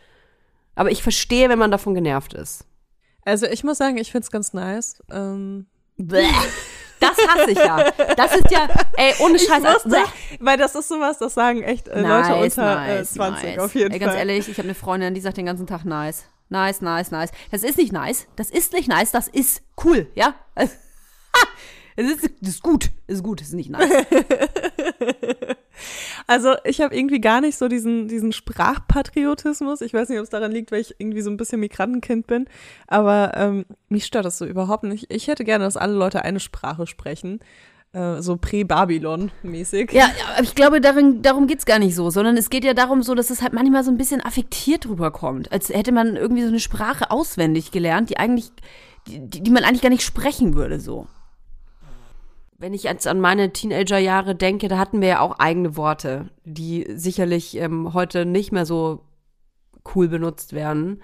[0.74, 2.66] Aber ich verstehe, wenn man davon genervt ist.
[3.24, 5.04] Also ich muss sagen, ich finde es ganz nice.
[5.12, 6.26] Ähm, Bäh.
[7.08, 7.92] Das hasse ich ja.
[8.16, 9.64] Das ist ja, ey, ohne Scheiß.
[9.64, 10.38] musste, Bäh.
[10.40, 14.00] weil das ist sowas, das sagen echt äh, Leute unter äh, 20 auf jeden Ey,
[14.00, 14.08] Fall.
[14.08, 16.26] ganz ehrlich, ich habe eine Freundin, die sagt den ganzen Tag nice.
[16.50, 17.32] Nice, nice, nice.
[17.52, 18.28] Das ist nicht nice.
[18.36, 19.12] Das ist nicht nice.
[19.12, 20.36] Das ist cool, ja?
[21.96, 22.90] Es ist, das ist gut.
[23.06, 23.40] Es ist gut.
[23.40, 23.88] Es ist nicht nice.
[26.28, 29.82] Also ich habe irgendwie gar nicht so diesen, diesen Sprachpatriotismus.
[29.82, 32.46] Ich weiß nicht, ob es daran liegt, weil ich irgendwie so ein bisschen Migrantenkind bin.
[32.88, 35.12] Aber ähm, mich stört das so überhaupt nicht.
[35.12, 37.40] Ich hätte gerne, dass alle Leute eine Sprache sprechen.
[37.94, 39.92] äh, so Prä-Babylon-mäßig.
[39.94, 43.04] Ja, ja, ich glaube, darin, darum geht's gar nicht so, sondern es geht ja darum
[43.04, 45.52] so, dass es halt manchmal so ein bisschen affektiert rüberkommt.
[45.52, 48.52] Als hätte man irgendwie so eine Sprache auswendig gelernt, die eigentlich,
[49.08, 51.08] die, die man eigentlich gar nicht sprechen würde, so.
[52.64, 56.88] Wenn ich jetzt an meine Teenagerjahre denke, da hatten wir ja auch eigene Worte, die
[56.96, 59.02] sicherlich ähm, heute nicht mehr so
[59.94, 61.04] cool benutzt werden.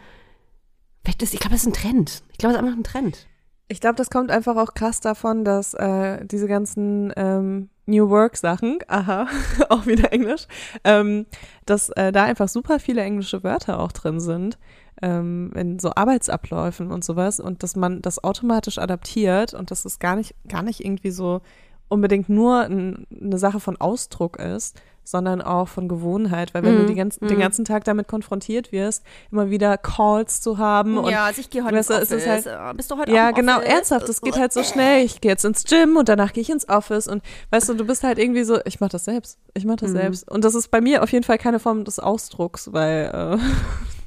[1.06, 2.24] Ich glaube, das ist ein Trend.
[2.32, 3.28] Ich glaube, das ist einfach ein Trend.
[3.68, 8.38] Ich glaube, das kommt einfach auch krass davon, dass äh, diese ganzen ähm, New Work
[8.38, 9.28] Sachen, aha,
[9.68, 10.48] auch wieder Englisch,
[10.86, 11.26] ähm,
[11.66, 14.58] dass äh, da einfach super viele englische Wörter auch drin sind
[15.02, 20.00] ähm, in so Arbeitsabläufen und sowas und dass man das automatisch adaptiert und dass es
[20.00, 21.42] gar nicht gar nicht irgendwie so
[21.88, 26.84] unbedingt nur ein, eine Sache von Ausdruck ist, sondern auch von Gewohnheit, weil wenn du
[26.92, 27.30] Mhm, ganzen, mhm.
[27.30, 31.50] den ganzen Tag damit konfrontiert wirst, immer wieder Calls zu haben und ja, also ich
[31.50, 32.46] gehe heute weißt ins es ist Office.
[32.46, 33.70] halt- Bist du heute ja, genau, Office?
[33.70, 35.04] ernsthaft, das geht halt so schnell.
[35.04, 37.86] Ich gehe jetzt ins Gym und danach gehe ich ins Office und weißt du, du
[37.88, 39.96] bist halt irgendwie so, ich mach das selbst, ich mach das Mhm.
[39.96, 40.30] selbst.
[40.30, 43.38] Und das ist bei mir auf jeden Fall keine Form des Ausdrucks, weil äh,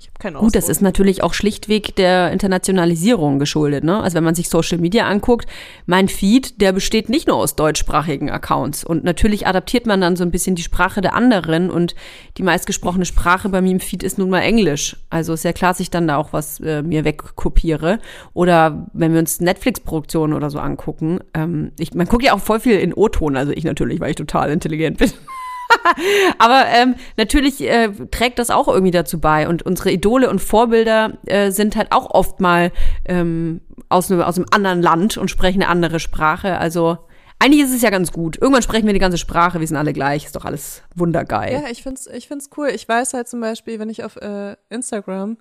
[0.00, 0.52] ich habe keinen Ausdruck.
[0.52, 3.84] Gut, das ist natürlich auch schlichtweg der Internationalisierung geschuldet.
[3.84, 4.02] Ne?
[4.02, 5.46] Also wenn man sich Social Media anguckt,
[5.84, 8.82] mein Feed, der besteht nicht nur aus deutschsprachigen Accounts.
[8.82, 11.70] Und natürlich adaptiert man dann so ein bisschen die Sprache der anderen.
[11.70, 11.94] Und
[12.38, 14.96] die meistgesprochene Sprache bei mir im Feed ist nun mal Englisch.
[15.10, 17.98] Also ist ja klar, dass ich dann da auch was äh, mir wegkopiere.
[18.32, 21.20] Oder wenn wir uns Netflix-Produktionen oder so angucken.
[21.34, 23.36] Ähm, ich, man guckt ja auch voll viel in O-Ton.
[23.36, 25.12] Also ich natürlich, weil ich total intelligent bin.
[26.38, 29.48] Aber ähm, natürlich äh, trägt das auch irgendwie dazu bei.
[29.48, 32.72] Und unsere Idole und Vorbilder äh, sind halt auch oft mal
[33.04, 36.58] ähm, aus, einem, aus einem anderen Land und sprechen eine andere Sprache.
[36.58, 36.98] Also
[37.38, 38.36] eigentlich ist es ja ganz gut.
[38.36, 41.54] Irgendwann sprechen wir die ganze Sprache, wir sind alle gleich, ist doch alles wundergeil.
[41.54, 42.68] Ja, ich find's, ich find's cool.
[42.68, 45.38] Ich weiß halt zum Beispiel, wenn ich auf äh, Instagram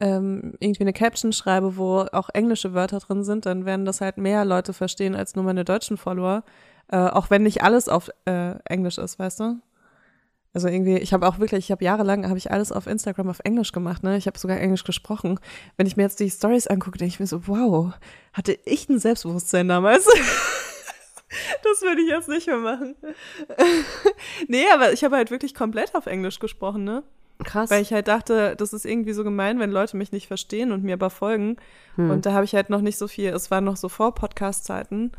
[0.00, 4.18] ähm, irgendwie eine Caption schreibe, wo auch englische Wörter drin sind, dann werden das halt
[4.18, 6.42] mehr Leute verstehen als nur meine deutschen Follower.
[6.90, 9.60] Äh, auch wenn nicht alles auf äh, Englisch ist, weißt du?
[10.52, 13.38] Also irgendwie, ich habe auch wirklich, ich habe jahrelang, habe ich alles auf Instagram auf
[13.44, 14.16] Englisch gemacht, ne?
[14.16, 15.38] Ich habe sogar Englisch gesprochen.
[15.76, 17.92] Wenn ich mir jetzt die Stories angucke, denke ich mir so, wow,
[18.32, 20.06] hatte ich ein Selbstbewusstsein damals?
[21.62, 22.96] das würde ich jetzt nicht mehr machen.
[24.48, 27.04] nee, aber ich habe halt wirklich komplett auf Englisch gesprochen, ne?
[27.44, 27.70] Krass.
[27.70, 30.82] Weil ich halt dachte, das ist irgendwie so gemein, wenn Leute mich nicht verstehen und
[30.82, 31.56] mir aber folgen.
[31.94, 32.10] Hm.
[32.10, 35.12] Und da habe ich halt noch nicht so viel, es war noch so vor Podcast-Zeiten.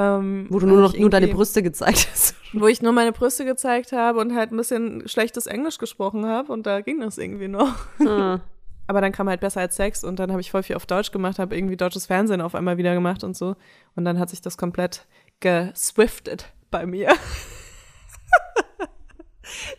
[0.00, 2.34] Ähm, wo du nur noch nur deine Brüste gezeigt hast.
[2.54, 6.52] Wo ich nur meine Brüste gezeigt habe und halt ein bisschen schlechtes Englisch gesprochen habe
[6.52, 7.74] und da ging das irgendwie noch.
[7.98, 8.40] Hm.
[8.86, 11.12] Aber dann kam halt besser als Sex und dann habe ich voll viel auf Deutsch
[11.12, 13.54] gemacht, habe irgendwie deutsches Fernsehen auf einmal wieder gemacht und so.
[13.94, 15.06] Und dann hat sich das komplett
[15.38, 17.12] geswiftet bei mir.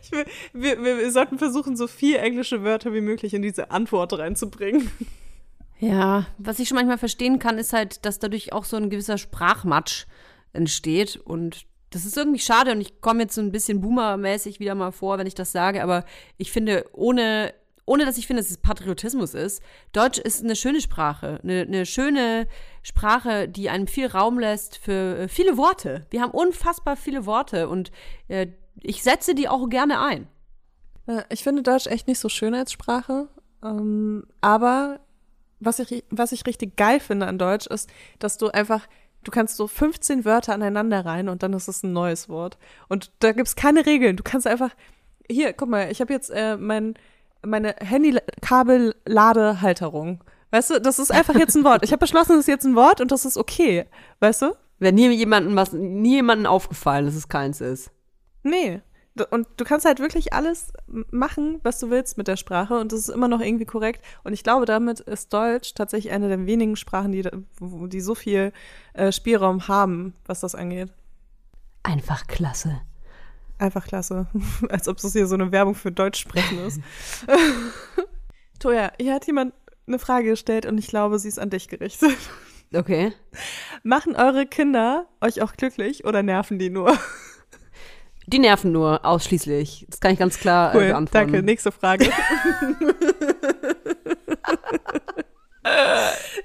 [0.02, 3.70] ich will, wir, wir, wir sollten versuchen, so viel englische Wörter wie möglich in diese
[3.70, 4.90] Antwort reinzubringen.
[5.82, 9.18] Ja, was ich schon manchmal verstehen kann, ist halt, dass dadurch auch so ein gewisser
[9.18, 10.06] Sprachmatsch
[10.52, 11.16] entsteht.
[11.16, 12.70] Und das ist irgendwie schade.
[12.70, 15.82] Und ich komme jetzt so ein bisschen boomermäßig wieder mal vor, wenn ich das sage.
[15.82, 16.04] Aber
[16.36, 17.52] ich finde, ohne,
[17.84, 21.40] ohne dass ich finde, dass es Patriotismus ist, Deutsch ist eine schöne Sprache.
[21.42, 22.46] Eine, eine schöne
[22.84, 26.06] Sprache, die einem viel Raum lässt für äh, viele Worte.
[26.10, 27.68] Wir haben unfassbar viele Worte.
[27.68, 27.90] Und
[28.28, 28.46] äh,
[28.80, 30.28] ich setze die auch gerne ein.
[31.08, 33.26] Äh, Ich finde Deutsch echt nicht so schön als Sprache.
[33.64, 35.00] Ähm, aber
[35.64, 38.86] was ich, was ich richtig geil finde an Deutsch ist, dass du einfach,
[39.24, 42.56] du kannst so 15 Wörter aneinander rein und dann ist es ein neues Wort.
[42.88, 44.16] Und da gibt's keine Regeln.
[44.16, 44.70] Du kannst einfach,
[45.30, 46.94] hier, guck mal, ich habe jetzt äh, mein,
[47.44, 50.22] meine Handy-Kabel-Ladehalterung.
[50.50, 51.82] Weißt du, das ist einfach jetzt ein Wort.
[51.82, 53.86] Ich habe beschlossen, das ist jetzt ein Wort und das ist okay.
[54.20, 54.54] Weißt du?
[54.78, 57.90] Wenn nie jemandem was, nie jemandem aufgefallen, dass es keins ist.
[58.42, 58.82] Nee.
[59.30, 63.00] Und du kannst halt wirklich alles machen, was du willst mit der Sprache und das
[63.00, 64.02] ist immer noch irgendwie korrekt.
[64.24, 67.28] Und ich glaube, damit ist Deutsch tatsächlich eine der wenigen Sprachen, die,
[67.60, 68.52] die so viel
[68.94, 70.90] äh, Spielraum haben, was das angeht.
[71.82, 72.80] Einfach klasse.
[73.58, 74.28] Einfach klasse.
[74.70, 76.80] Als ob das hier so eine Werbung für Deutsch sprechen ist.
[78.58, 79.52] Toja, hier hat jemand
[79.86, 82.16] eine Frage gestellt und ich glaube, sie ist an dich gerichtet.
[82.74, 83.12] Okay.
[83.82, 86.96] Machen eure Kinder euch auch glücklich oder nerven die nur?
[88.26, 89.86] Die nerven nur ausschließlich.
[89.90, 91.32] Das kann ich ganz klar äh, Cool, beantworten.
[91.32, 91.42] danke.
[91.44, 92.08] Nächste Frage.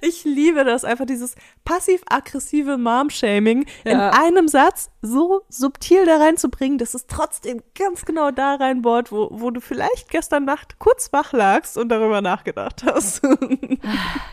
[0.02, 1.36] ich liebe das, einfach dieses
[1.66, 3.92] passiv-aggressive Mom-Shaming Ja.
[3.92, 9.30] in einem Satz so subtil da reinzubringen, dass es trotzdem ganz genau da reinbohrt, wo,
[9.32, 13.22] wo du vielleicht gestern Nacht kurz wach lagst und darüber nachgedacht hast.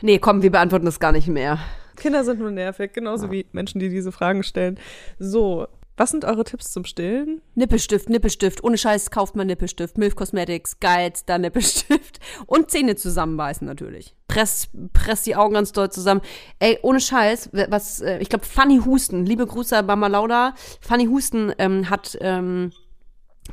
[0.03, 1.59] Nee, komm, wir beantworten das gar nicht mehr.
[1.97, 4.79] Kinder sind nur nervig, genauso wie Menschen, die diese Fragen stellen.
[5.19, 7.41] So, was sind eure Tipps zum Stillen?
[7.55, 8.65] Nippelstift, Nippelstift.
[8.65, 9.97] Ohne Scheiß kauft man Nippelstift.
[9.97, 12.19] Milf Cosmetics, geilster Nippelstift.
[12.47, 14.17] Und Zähne zusammenbeißen natürlich.
[14.27, 16.21] presst, presst die Augen ganz doll zusammen.
[16.59, 20.55] Ey, ohne Scheiß, was, äh, ich glaube, Fanny Husten, liebe Grüße an Mama Lauda.
[20.81, 22.73] Fanny Husten ähm, hat ähm,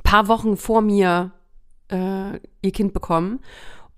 [0.04, 1.34] paar Wochen vor mir
[1.92, 3.40] äh, ihr Kind bekommen.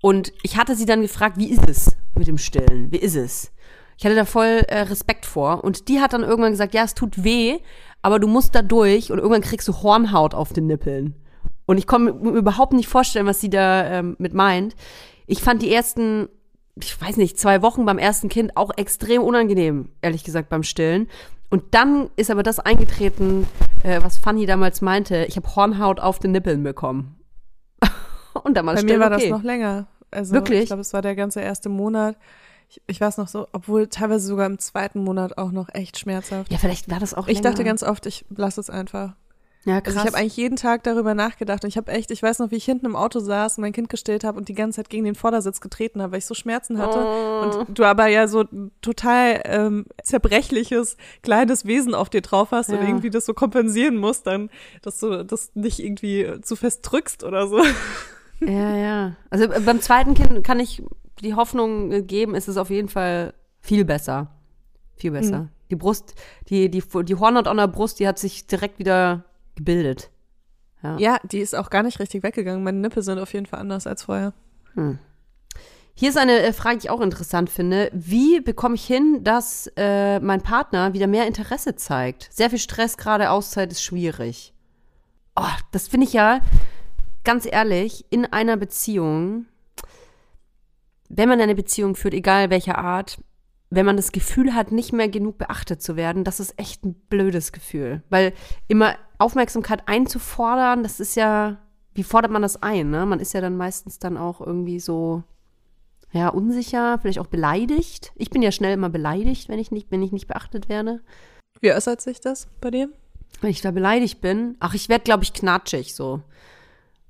[0.02, 2.92] Und ich hatte sie dann gefragt, wie ist es mit dem Stillen?
[2.92, 3.52] Wie ist es?
[3.96, 5.64] Ich hatte da voll äh, Respekt vor.
[5.64, 7.60] Und die hat dann irgendwann gesagt, ja, es tut weh,
[8.04, 11.14] aber du musst da durch und irgendwann kriegst du Hornhaut auf den Nippeln.
[11.64, 14.76] Und ich konnte mir überhaupt nicht vorstellen, was sie da ähm, mit meint.
[15.26, 16.28] Ich fand die ersten,
[16.74, 21.08] ich weiß nicht, zwei Wochen beim ersten Kind auch extrem unangenehm, ehrlich gesagt, beim Stillen.
[21.48, 23.46] Und dann ist aber das eingetreten,
[23.82, 25.24] äh, was Fanny damals meinte.
[25.24, 27.16] Ich habe Hornhaut auf den Nippeln bekommen.
[28.44, 29.30] und damals Bei mir war okay.
[29.30, 29.86] das noch länger.
[30.10, 30.64] Also, Wirklich?
[30.64, 32.18] Ich glaube, es war der ganze erste Monat.
[32.68, 36.50] Ich, ich, weiß noch so, obwohl teilweise sogar im zweiten Monat auch noch echt schmerzhaft.
[36.50, 37.28] Ja, vielleicht war das auch.
[37.28, 39.14] Ich dachte ganz oft, ich lasse es einfach.
[39.64, 39.96] Ja, krass.
[39.96, 42.50] Also ich habe eigentlich jeden Tag darüber nachgedacht und ich habe echt, ich weiß noch,
[42.50, 44.90] wie ich hinten im Auto saß und mein Kind gestillt habe und die ganze Zeit
[44.90, 46.98] gegen den Vordersitz getreten habe, weil ich so Schmerzen hatte.
[46.98, 47.62] Oh.
[47.66, 48.44] Und du aber ja so
[48.82, 52.78] total ähm, zerbrechliches, kleines Wesen auf dir drauf hast Ja.
[52.78, 54.50] und irgendwie das so kompensieren musst, dann,
[54.82, 57.62] dass du das nicht irgendwie zu fest drückst oder so.
[58.40, 59.16] Ja, ja.
[59.30, 60.82] Also äh, beim zweiten Kind kann ich
[61.24, 64.30] die Hoffnung geben, ist es auf jeden Fall viel besser.
[64.94, 65.38] Viel besser.
[65.40, 65.48] Mhm.
[65.70, 66.14] Die Brust,
[66.48, 69.24] die, die, die Hornhaut an der Brust, die hat sich direkt wieder
[69.56, 70.10] gebildet.
[70.82, 70.98] Ja.
[70.98, 72.62] Ja, die ist auch gar nicht richtig weggegangen.
[72.62, 74.34] Meine Nippel sind auf jeden Fall anders als vorher.
[75.94, 77.88] Hier ist eine äh, Frage, die ich auch interessant finde.
[77.92, 82.28] Wie bekomme ich hin, dass äh, mein Partner wieder mehr Interesse zeigt?
[82.32, 84.52] Sehr viel Stress, gerade Auszeit ist schwierig.
[85.36, 86.40] Oh, das finde ich ja,
[87.24, 89.46] ganz ehrlich, in einer Beziehung,
[91.08, 93.18] wenn man eine Beziehung führt, egal welcher Art,
[93.70, 96.94] wenn man das Gefühl hat, nicht mehr genug beachtet zu werden, das ist echt ein
[96.94, 98.02] blödes Gefühl.
[98.08, 98.32] Weil
[98.68, 101.58] immer Aufmerksamkeit einzufordern, das ist ja,
[101.94, 102.90] wie fordert man das ein?
[102.90, 103.06] Ne?
[103.06, 105.22] Man ist ja dann meistens dann auch irgendwie so,
[106.12, 108.12] ja, unsicher, vielleicht auch beleidigt.
[108.14, 111.00] Ich bin ja schnell immer beleidigt, wenn ich nicht, wenn ich nicht beachtet werde.
[111.60, 112.88] Wie äußert sich das bei dir?
[113.40, 116.22] Wenn ich da beleidigt bin, ach, ich werde, glaube ich, knatschig so.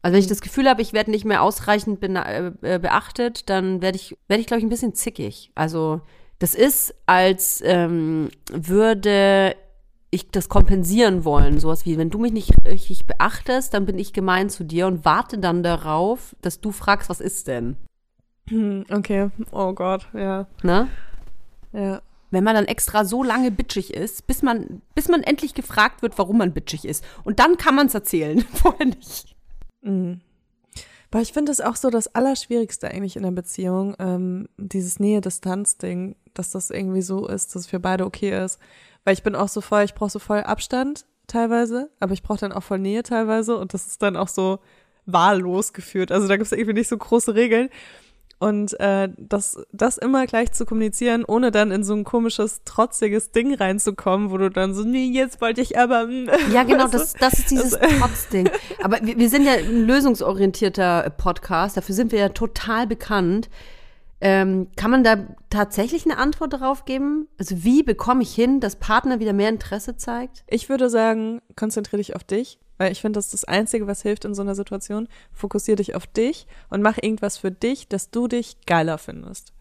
[0.05, 3.81] Also wenn ich das Gefühl habe, ich werde nicht mehr ausreichend äh, äh, beachtet, dann
[3.81, 5.51] werde ich, werde ich, glaube ich, ein bisschen zickig.
[5.55, 6.03] Also
[6.39, 9.57] das ist, als ähm, würde
[10.11, 11.59] ich das kompensieren wollen.
[11.59, 15.07] Sowas wie, wenn du mich nicht richtig beachtest, dann bin ich gemein zu dir und
[15.07, 17.79] warte dann darauf, dass du fragst, was ist denn?
[18.51, 19.31] Hm, okay.
[19.53, 20.47] Oh Gott, ja.
[20.63, 20.89] Ne?
[21.73, 22.03] Ja.
[22.31, 26.19] Wenn man dann extra so lange bitchig ist, bis man, bis man endlich gefragt wird,
[26.19, 27.03] warum man bitchig ist.
[27.25, 29.34] Und dann kann man es erzählen, vorher nicht.
[29.85, 30.21] Mhm.
[31.15, 36.17] Aber ich finde es auch so das Allerschwierigste eigentlich in der Beziehung, ähm, dieses Nähe-Distanz-Ding,
[36.35, 38.59] dass das irgendwie so ist, dass es für beide okay ist.
[39.05, 42.41] Weil ich bin auch so voll, ich brauche so voll Abstand teilweise, aber ich brauche
[42.41, 44.59] dann auch voll Nähe teilweise und das ist dann auch so
[45.07, 46.11] wahllos geführt.
[46.11, 47.69] Also da gibt es irgendwie nicht so große Regeln.
[48.39, 53.31] Und äh, das, das immer gleich zu kommunizieren, ohne dann in so ein komisches, trotziges
[53.31, 56.07] Ding reinzukommen, wo du dann so, nee, jetzt wollte ich aber.
[56.07, 57.71] mm, Ja, genau, das, das ist dieses
[58.01, 58.51] Trotzding.
[58.83, 63.49] Aber wir, wir sind ja ein lösungsorientierter Podcast, dafür sind wir ja total bekannt.
[64.21, 65.17] Ähm, kann man da
[65.51, 67.29] tatsächlich eine Antwort darauf geben?
[67.39, 70.45] Also wie bekomme ich hin, dass Partner wieder mehr Interesse zeigt?
[70.49, 74.03] Ich würde sagen, konzentriere dich auf dich, weil ich finde, das ist das Einzige, was
[74.03, 75.09] hilft in so einer Situation.
[75.33, 79.53] Fokussiere dich auf dich und mach irgendwas für dich, dass du dich geiler findest.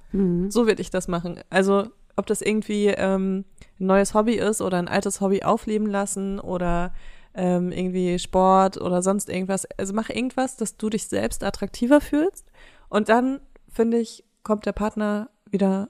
[0.52, 1.40] So würde ich das machen.
[1.50, 3.46] Also, ob das irgendwie ähm,
[3.80, 6.94] ein neues Hobby ist oder ein altes Hobby aufleben lassen oder
[7.34, 9.68] ähm, irgendwie Sport oder sonst irgendwas.
[9.78, 12.52] Also mach irgendwas, dass du dich selbst attraktiver fühlst.
[12.90, 13.40] Und dann,
[13.72, 15.90] finde ich, kommt der Partner wieder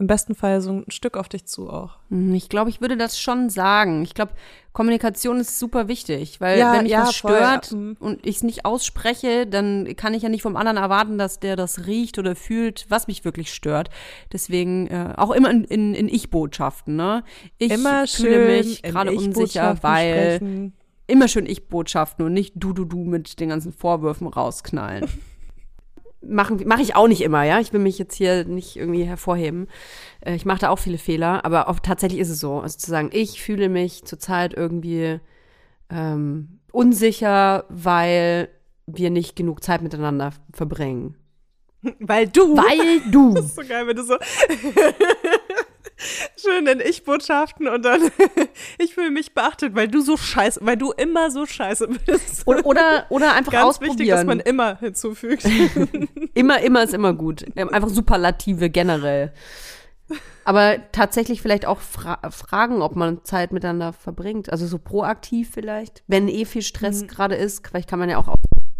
[0.00, 1.98] im besten Fall so ein Stück auf dich zu auch.
[2.10, 4.02] Hm, Ich glaube, ich würde das schon sagen.
[4.02, 4.32] Ich glaube,
[4.72, 7.96] Kommunikation ist super wichtig, weil Ja, wenn mich ja, was voll, stört ja, mhm.
[7.98, 11.56] und ich es nicht ausspreche, dann kann ich ja nicht vom anderen erwarten, dass der
[11.56, 13.90] das riecht oder fühlt, was mich wirklich stört.
[14.32, 16.94] Deswegen äh, auch immer in, in, in Ich-Botschaften.
[16.94, 17.24] Ne?
[17.58, 20.72] Ich Immer fühle schön mich gerade unsicher, weil sprechen.
[21.08, 25.08] immer schön Ich-Botschaften und nicht du, du, du mit den ganzen Vorwürfen rausknallen.
[26.28, 27.58] Machen mache ich auch nicht immer, ja.
[27.60, 29.66] Ich will mich jetzt hier nicht irgendwie hervorheben.
[30.20, 32.60] Äh, Ich mache da auch viele Fehler, aber auch tatsächlich ist es so.
[32.60, 35.20] Also zu sagen, ich fühle mich zurzeit irgendwie
[35.90, 38.48] ähm, unsicher, weil
[38.86, 41.16] wir nicht genug Zeit miteinander verbringen.
[42.00, 42.56] Weil du.
[42.56, 43.34] Weil du.
[43.34, 44.16] Das ist so geil, wenn du so
[46.36, 48.00] schön in Ich-Botschaften und dann
[48.78, 52.46] ich fühle mich beachtet, weil du so scheiße, weil du immer so scheiße bist.
[52.46, 54.26] Oder, oder, oder einfach Ganz wichtig, dass ausprobieren.
[54.26, 55.44] man immer hinzufügt.
[56.34, 57.44] Immer, immer ist immer gut.
[57.56, 59.32] Ähm, Einfach Superlative generell.
[60.44, 64.50] Aber tatsächlich vielleicht auch fra fragen, ob man Zeit miteinander verbringt.
[64.50, 66.02] Also so proaktiv vielleicht.
[66.06, 68.34] Wenn eh viel Stress gerade ist, vielleicht kann man ja auch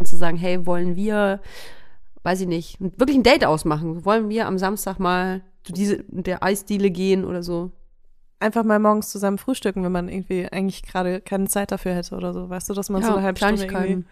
[0.05, 1.41] zu sagen, hey, wollen wir,
[2.23, 4.05] weiß ich nicht, wirklich ein Date ausmachen.
[4.05, 7.71] Wollen wir am Samstag mal zu diese, der Eisdiele gehen oder so?
[8.41, 12.33] Einfach mal morgens zusammen frühstücken, wenn man irgendwie eigentlich gerade keine Zeit dafür hätte oder
[12.33, 12.49] so.
[12.49, 14.05] Weißt du, dass man so eine halbe Stunde irgendwie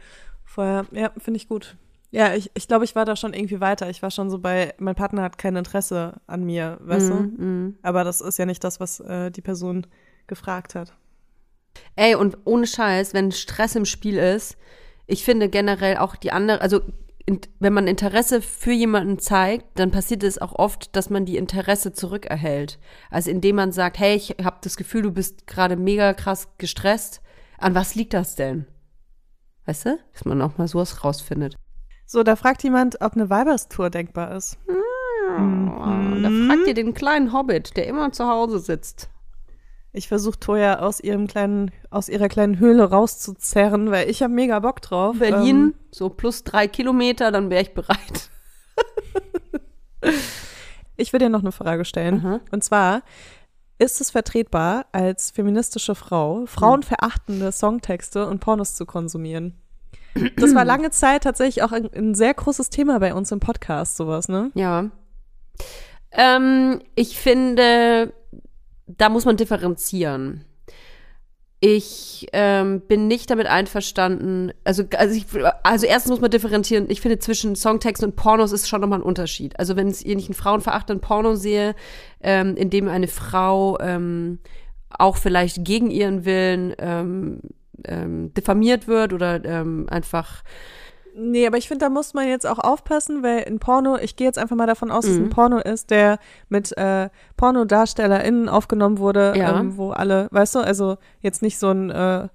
[0.44, 0.86] vorher.
[0.90, 1.76] Ja, finde ich gut.
[2.11, 3.90] Ja, ich, ich glaube, ich war da schon irgendwie weiter.
[3.90, 7.14] Ich war schon so bei, mein Partner hat kein Interesse an mir, weißt du?
[7.14, 7.78] Mhm.
[7.82, 9.86] Aber das ist ja nicht das, was äh, die Person
[10.26, 10.94] gefragt hat.
[11.94, 14.57] Ey, und ohne Scheiß, wenn Stress im Spiel ist,
[15.07, 16.80] ich finde generell auch die andere, also
[17.59, 21.93] wenn man Interesse für jemanden zeigt, dann passiert es auch oft, dass man die Interesse
[21.93, 22.79] zurückerhält.
[23.11, 27.20] Also indem man sagt, hey, ich habe das Gefühl, du bist gerade mega krass gestresst.
[27.59, 28.66] An was liegt das denn?
[29.64, 29.99] Weißt du?
[30.12, 31.57] Dass man auch mal sowas rausfindet.
[32.07, 34.59] So, da fragt jemand, ob eine Weiberstour denkbar ist.
[34.68, 34.72] Oh,
[35.33, 39.11] da fragt ihr den kleinen Hobbit, der immer zu Hause sitzt.
[39.97, 44.59] Ich versuche Toya aus ihrem kleinen, aus ihrer kleinen Höhle rauszuzerren, weil ich habe mega
[44.59, 45.18] Bock drauf.
[45.18, 48.30] Berlin, Ähm, so plus drei Kilometer, dann wäre ich bereit.
[50.97, 52.22] ich will dir noch eine Frage stellen.
[52.22, 52.40] Mhm.
[52.51, 53.05] Und zwar,
[53.78, 59.55] ist es vertretbar, als feministische Frau frauenverachtende Songtexte und Pornos zu konsumieren?
[60.36, 63.97] Das war lange Zeit tatsächlich auch ein, ein sehr großes Thema bei uns im Podcast,
[63.97, 64.51] sowas, ne?
[64.55, 64.90] Ja.
[66.11, 68.12] Ähm, ich finde,
[68.87, 70.45] da muss man differenzieren.
[71.59, 74.53] Ich ähm, bin nicht damit einverstanden.
[74.64, 75.26] Also, also, ich,
[75.62, 76.87] also erstens muss man differenzieren.
[76.91, 79.59] Ich finde zwischen Songtexten und Pornos ist schon nochmal ein Unterschied.
[79.59, 81.74] Also wenn ich einen frauenverachtenden Porno sehe,
[82.20, 84.39] ähm, in dem eine Frau ähm,
[84.91, 87.41] auch vielleicht gegen ihren Willen ähm,
[87.84, 90.43] ähm, diffamiert wird oder ähm, einfach
[91.18, 94.26] Nee, aber ich finde, da muss man jetzt auch aufpassen, weil ein Porno, ich gehe
[94.26, 95.24] jetzt einfach mal davon aus, dass es Mhm.
[95.26, 96.18] ein Porno ist, der
[96.50, 97.08] mit äh,
[97.38, 99.60] PornodarstellerInnen aufgenommen wurde, Ja.
[99.60, 102.28] ähm, wo alle, weißt du, also jetzt nicht so ein äh,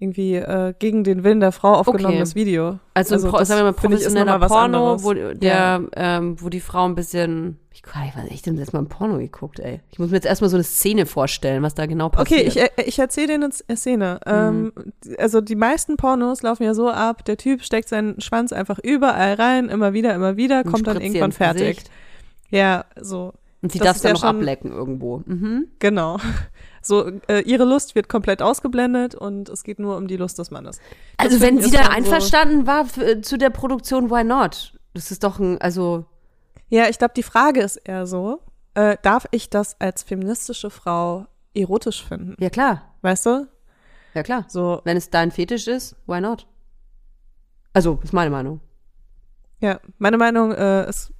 [0.00, 2.78] irgendwie äh, gegen den Willen der Frau aufgenommenes Video.
[2.94, 5.80] Also, ein Pro, sagen wir mal ich, professioneller Porno, wo der, Ja.
[5.96, 8.88] ähm, wo die Frau ein bisschen, ich kann nicht, was ich denn jetzt mal ein
[8.88, 9.80] Porno geguckt, ey.
[9.90, 12.40] Ich muss mir jetzt erstmal so eine Szene vorstellen, was da genau passiert.
[12.42, 14.20] Okay, ich, äh, ich erzähle dir eine Z- Szene.
[14.24, 14.72] Ähm,
[15.18, 19.34] also die meisten Pornos laufen ja so ab, der Typ steckt seinen Schwanz einfach überall
[19.34, 21.76] rein, immer wieder, immer wieder, kommt dann irgendwann fertig.
[21.78, 21.90] Gesicht.
[22.50, 23.32] Ja, so.
[23.62, 25.22] Und sie Das darf dann ja noch ablecken irgendwo.
[25.26, 25.66] Mhm.
[25.80, 26.18] Genau.
[26.88, 30.50] So, äh, ihre Lust wird komplett ausgeblendet und es geht nur um die Lust des
[30.50, 30.78] Mannes.
[31.18, 34.72] Das Also wenn sie da schon so- einverstanden war äh, zu der Produktion, why not?
[34.94, 36.06] Das ist doch ein, also,
[36.68, 38.40] Ja, ich glaube, die Frage ist eher so,
[38.74, 42.34] äh, darf ich das als feministische Frau erotisch finden?
[42.40, 43.46] ja klar, Weißt du?
[44.14, 44.44] ja klar.
[44.48, 46.46] So, Wenn es dein Fetisch ist, why not?
[47.72, 48.60] Also, ist meine Meinung.
[49.60, 51.12] ja, meine Meinung äh, ist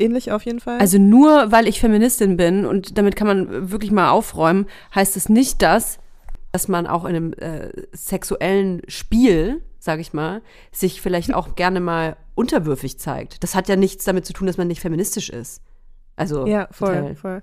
[0.00, 0.78] ähnlich auf jeden Fall.
[0.78, 5.28] Also nur weil ich Feministin bin und damit kann man wirklich mal aufräumen, heißt es
[5.28, 5.98] nicht das,
[6.52, 10.42] dass man auch in einem äh, sexuellen Spiel, sage ich mal,
[10.72, 13.42] sich vielleicht auch gerne mal unterwürfig zeigt.
[13.42, 15.62] Das hat ja nichts damit zu tun, dass man nicht feministisch ist.
[16.16, 17.14] Also Ja, voll, total.
[17.16, 17.42] voll.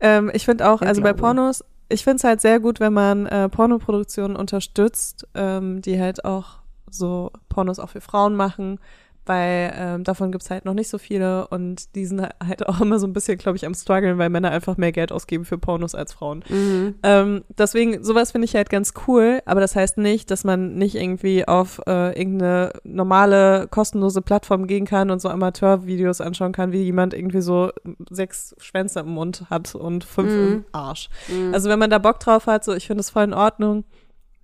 [0.00, 1.12] Ähm, ich finde auch, Ja, also bei.
[1.12, 6.24] Pornos, ich finde es halt sehr gut, wenn man äh, Pornoproduktionen unterstützt, ähm, die halt
[6.24, 6.58] auch
[6.90, 8.78] so Pornos auch für Frauen machen,
[9.26, 12.98] weil ähm, davon gibt's halt noch nicht so viele und die sind halt auch immer
[12.98, 15.94] so ein bisschen, glaube ich, am struggeln, weil Männer einfach mehr Geld ausgeben für Pornos
[15.94, 16.44] als Frauen.
[16.48, 16.94] Mhm.
[17.02, 20.94] Ähm, deswegen, sowas finde ich halt ganz cool, aber das heißt nicht, dass man nicht
[20.94, 26.82] irgendwie auf äh, irgendeine normale, kostenlose Plattform gehen kann und so Amateurvideos anschauen kann, wie
[26.82, 27.70] jemand irgendwie so
[28.10, 30.52] sechs Schwänze im Mund hat und fünf Mhm.
[30.52, 31.08] im Arsch.
[31.52, 33.84] Also wenn man da Bock drauf hat, so ich finde es voll in Ordnung,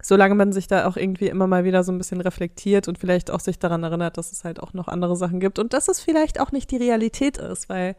[0.02, 3.30] solange man sich da auch irgendwie immer mal wieder so ein bisschen reflektiert und vielleicht
[3.30, 6.00] auch sich daran erinnert, dass es halt auch noch andere Sachen gibt und dass es
[6.00, 7.96] vielleicht auch nicht die Realität ist, weil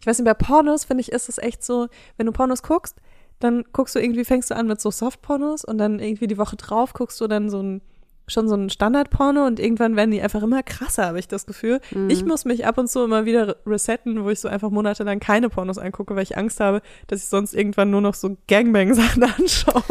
[0.00, 1.86] ich weiß nicht, bei Pornos finde ich, ist es echt so,
[2.16, 2.96] wenn du Pornos guckst,
[3.38, 6.56] dann guckst du irgendwie, fängst du an mit so Softpornos und dann irgendwie die Woche
[6.56, 7.82] drauf guckst du dann so ein
[8.26, 11.80] schon so ein Standardporno und irgendwann werden die einfach immer krasser, habe ich das Gefühl.
[11.90, 12.08] Mhm.
[12.08, 15.48] Ich muss mich ab und zu immer wieder resetten, wo ich so einfach monatelang keine
[15.48, 19.82] Pornos angucke, weil ich Angst habe, dass ich sonst irgendwann nur noch so Gangbang-Sachen anschaue.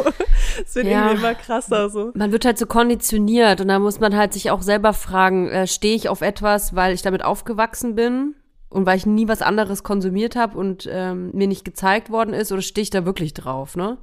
[0.66, 1.08] Es wird Ja.
[1.08, 2.12] irgendwie immer krasser so.
[2.16, 5.68] Man wird halt so konditioniert und da muss man halt sich auch selber fragen, äh,
[5.68, 8.36] stehe ich auf etwas, weil ich damit aufgewachsen bin
[8.70, 12.52] und weil ich nie was anderes konsumiert habe und ähm, mir nicht gezeigt worden ist
[12.52, 13.98] oder stehe ich da wirklich drauf, ne?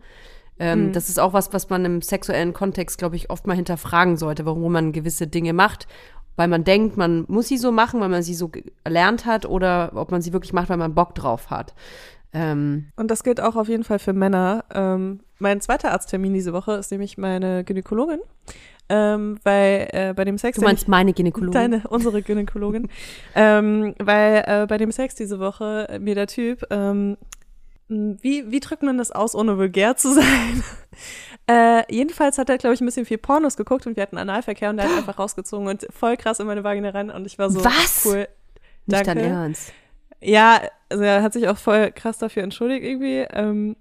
[0.59, 4.17] Ähm, Das ist auch was, was man im sexuellen Kontext, glaube ich, oft mal hinterfragen
[4.17, 5.87] sollte, warum man gewisse Dinge macht.
[6.37, 9.93] Weil man denkt, man muss sie so machen, weil man sie so gelernt hat oder
[9.95, 11.75] ob man sie wirklich macht, weil man Bock drauf hat.
[12.33, 14.65] Ähm, Und das gilt auch auf jeden Fall für Männer.
[14.73, 18.21] Ähm, mein zweiter Arzttermin diese Woche ist nämlich meine Gynäkologin,
[18.89, 21.53] ähm, weil äh, bei dem Sex, du den ich meinst meine Gynäkologin?
[21.53, 22.89] Deine, unsere Gynäkologin.
[23.35, 27.17] ähm, weil äh, bei dem Sex diese Woche mir der Typ, ähm,
[27.89, 30.63] wie, wie drückt man das aus, ohne vulgär zu sein?
[31.47, 34.71] äh, jedenfalls hat er, glaube ich, ein bisschen viel Pornos geguckt und wir hatten Analverkehr
[34.71, 37.51] und der hat einfach rausgezogen und voll krass in meine Vagina rein und ich war
[37.51, 38.05] so, Was?
[38.05, 38.29] cool.
[38.87, 39.23] Nicht Danke.
[39.23, 39.73] dein Ernst.
[40.21, 43.27] Ja, also er hat sich auch voll krass dafür entschuldigt irgendwie.
[43.31, 43.77] Ähm,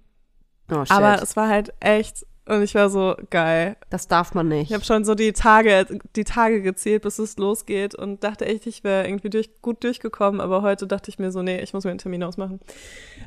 [0.69, 3.75] Oh, aber es war halt echt, und ich war so geil.
[3.89, 4.69] das darf man nicht.
[4.69, 5.85] Ich habe schon so die Tage,
[6.15, 10.41] die Tage gezählt, bis es losgeht und dachte echt, ich wäre irgendwie durch, gut durchgekommen,
[10.41, 12.59] aber heute dachte ich mir so, nee, ich muss mir einen Termin ausmachen.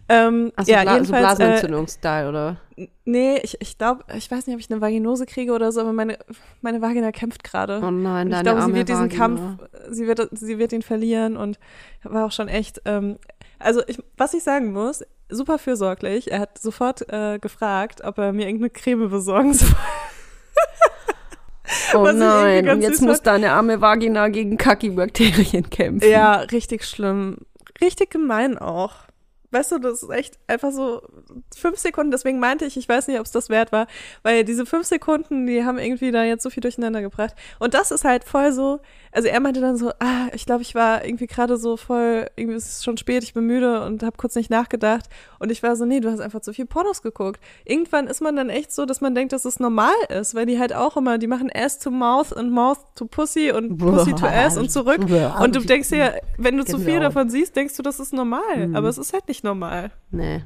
[0.09, 2.57] Ähm, Also ja, Bla so jedenfalls, äh, Blasenentzündungsstyle, oder?
[3.05, 5.93] nee, ich, ich glaube, ich weiß nicht, ob ich eine Vaginose kriege oder so, aber
[5.93, 6.19] meine,
[6.63, 7.81] meine Vagina kämpft gerade.
[7.85, 9.19] Oh nein, Und deine ich glaube, sie wird diesen Vagina.
[9.19, 9.41] Kampf,
[9.91, 11.59] sie wird, sie wird ihn verlieren und
[12.03, 13.19] war auch schon echt, ähm,
[13.59, 16.31] also ich, was ich sagen muss, super fürsorglich.
[16.31, 19.69] Er hat sofort äh, gefragt, ob er mir irgendeine Creme besorgen soll.
[21.95, 26.09] Oh was nein, und jetzt muss deine arme Vagina gegen Kaki-Bakterien kämpfen.
[26.09, 27.39] Ja, richtig schlimm.
[27.81, 28.95] Richtig gemein auch.
[29.53, 31.03] Weißt du, das ist echt einfach so
[31.57, 32.13] fünf Sekunden.
[32.13, 33.87] Deswegen meinte ich, ich weiß nicht, ob es das wert war,
[34.23, 37.35] weil diese fünf Sekunden, die haben irgendwie da jetzt so viel durcheinander gebracht.
[37.59, 38.81] Und das ist halt voll so.
[39.13, 42.57] Also er meinte dann so, ah, ich glaube, ich war irgendwie gerade so voll, irgendwie
[42.57, 45.07] ist es schon spät, ich bin müde und habe kurz nicht nachgedacht.
[45.41, 47.41] Und ich war so, nee, du hast einfach zu viel Pornos geguckt.
[47.65, 50.61] Irgendwann ist man dann echt so, dass man denkt, dass es normal ist, weil die
[50.61, 54.27] halt auch immer, die machen Ass to Mouth und Mouth to Pussy und Pussy to
[54.27, 55.01] Ass und zurück.
[55.41, 58.71] Und du denkst ja, wenn du zu viel davon siehst, denkst du, das ist normal.
[58.75, 59.91] Aber es ist halt nicht normal.
[60.11, 60.43] Nee.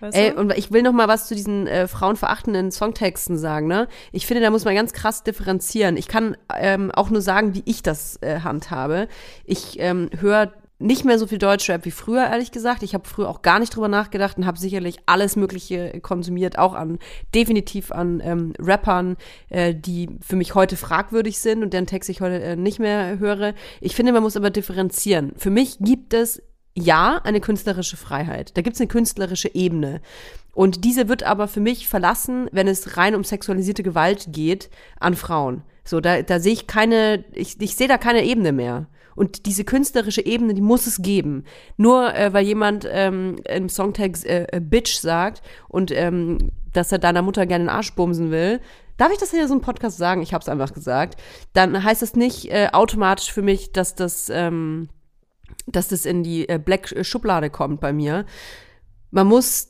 [0.00, 0.40] Weißt Ey, du?
[0.40, 3.88] und ich will noch mal was zu diesen äh, frauenverachtenden Songtexten sagen, ne?
[4.12, 5.96] Ich finde, da muss man ganz krass differenzieren.
[5.96, 9.08] Ich kann ähm, auch nur sagen, wie ich das äh, handhabe.
[9.44, 12.84] Ich ähm, höre nicht mehr so viel Deutschrap wie früher, ehrlich gesagt.
[12.84, 16.74] Ich habe früher auch gar nicht drüber nachgedacht und habe sicherlich alles Mögliche konsumiert, auch
[16.74, 16.98] an
[17.34, 19.16] definitiv an ähm, Rappern,
[19.48, 23.18] äh, die für mich heute fragwürdig sind und deren Text ich heute äh, nicht mehr
[23.18, 23.54] höre.
[23.80, 25.32] Ich finde, man muss aber differenzieren.
[25.36, 26.42] Für mich gibt es
[26.78, 28.56] ja eine künstlerische Freiheit.
[28.56, 30.00] Da gibt es eine künstlerische Ebene.
[30.54, 35.14] Und diese wird aber für mich verlassen, wenn es rein um sexualisierte Gewalt geht an
[35.14, 35.62] Frauen.
[35.84, 38.88] So, da, da sehe ich keine, ich, ich sehe da keine Ebene mehr.
[39.14, 41.44] Und diese künstlerische Ebene, die muss es geben.
[41.76, 46.98] Nur äh, weil jemand ähm, im Songtext äh, äh, Bitch sagt und ähm, dass er
[46.98, 48.60] deiner Mutter gerne den Arsch bumsen will,
[48.96, 50.22] darf ich das hier so im Podcast sagen?
[50.22, 51.20] Ich habe es einfach gesagt.
[51.52, 54.88] Dann heißt das nicht äh, automatisch für mich, dass das ähm,
[55.72, 58.24] dass das in die äh, Black Schublade kommt bei mir.
[59.10, 59.68] Man muss,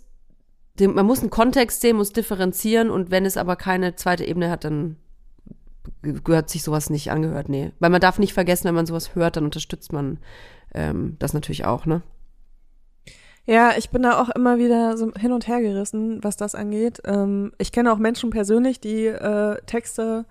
[0.78, 4.50] den, man muss einen Kontext sehen, muss differenzieren und wenn es aber keine zweite Ebene
[4.50, 4.96] hat, dann
[6.02, 7.72] gehört sich sowas nicht angehört, nee.
[7.78, 10.18] Weil man darf nicht vergessen, wenn man sowas hört, dann unterstützt man
[10.74, 12.02] ähm, das natürlich auch, ne?
[13.46, 17.00] Ja, ich bin da auch immer wieder so hin und her gerissen, was das angeht.
[17.06, 20.26] Ähm, ich kenne auch Menschen persönlich, die äh, Texte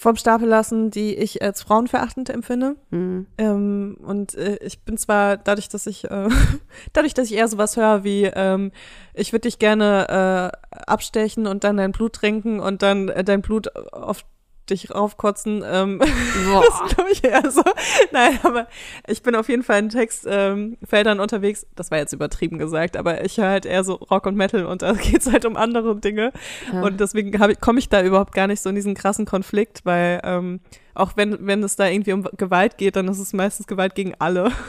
[0.00, 2.76] vom Stapel lassen, die ich als frauenverachtend empfinde.
[2.88, 3.26] Mhm.
[3.36, 6.28] Ähm, und äh, ich bin zwar dadurch, dass ich äh,
[6.94, 8.72] dadurch, dass ich eher sowas höre wie ähm,
[9.12, 13.42] ich würde dich gerne äh, abstechen und dann dein Blut trinken und dann äh, dein
[13.42, 14.24] Blut auf
[14.68, 15.64] dich raufkotzen.
[15.66, 15.98] Ähm,
[16.44, 16.64] Boah.
[16.64, 17.62] das glaube ich eher so.
[18.12, 18.68] Nein, aber
[19.06, 20.78] ich bin auf jeden Fall in Textfeldern
[21.18, 21.66] ähm, unterwegs.
[21.76, 24.82] Das war jetzt übertrieben gesagt, aber ich höre halt eher so Rock und Metal und
[24.82, 26.32] da geht's halt um andere Dinge.
[26.72, 26.82] Ja.
[26.82, 30.60] Und deswegen komme ich da überhaupt gar nicht so in diesen krassen Konflikt, weil ähm,
[30.94, 34.14] auch wenn, wenn es da irgendwie um Gewalt geht, dann ist es meistens Gewalt gegen
[34.18, 34.52] alle.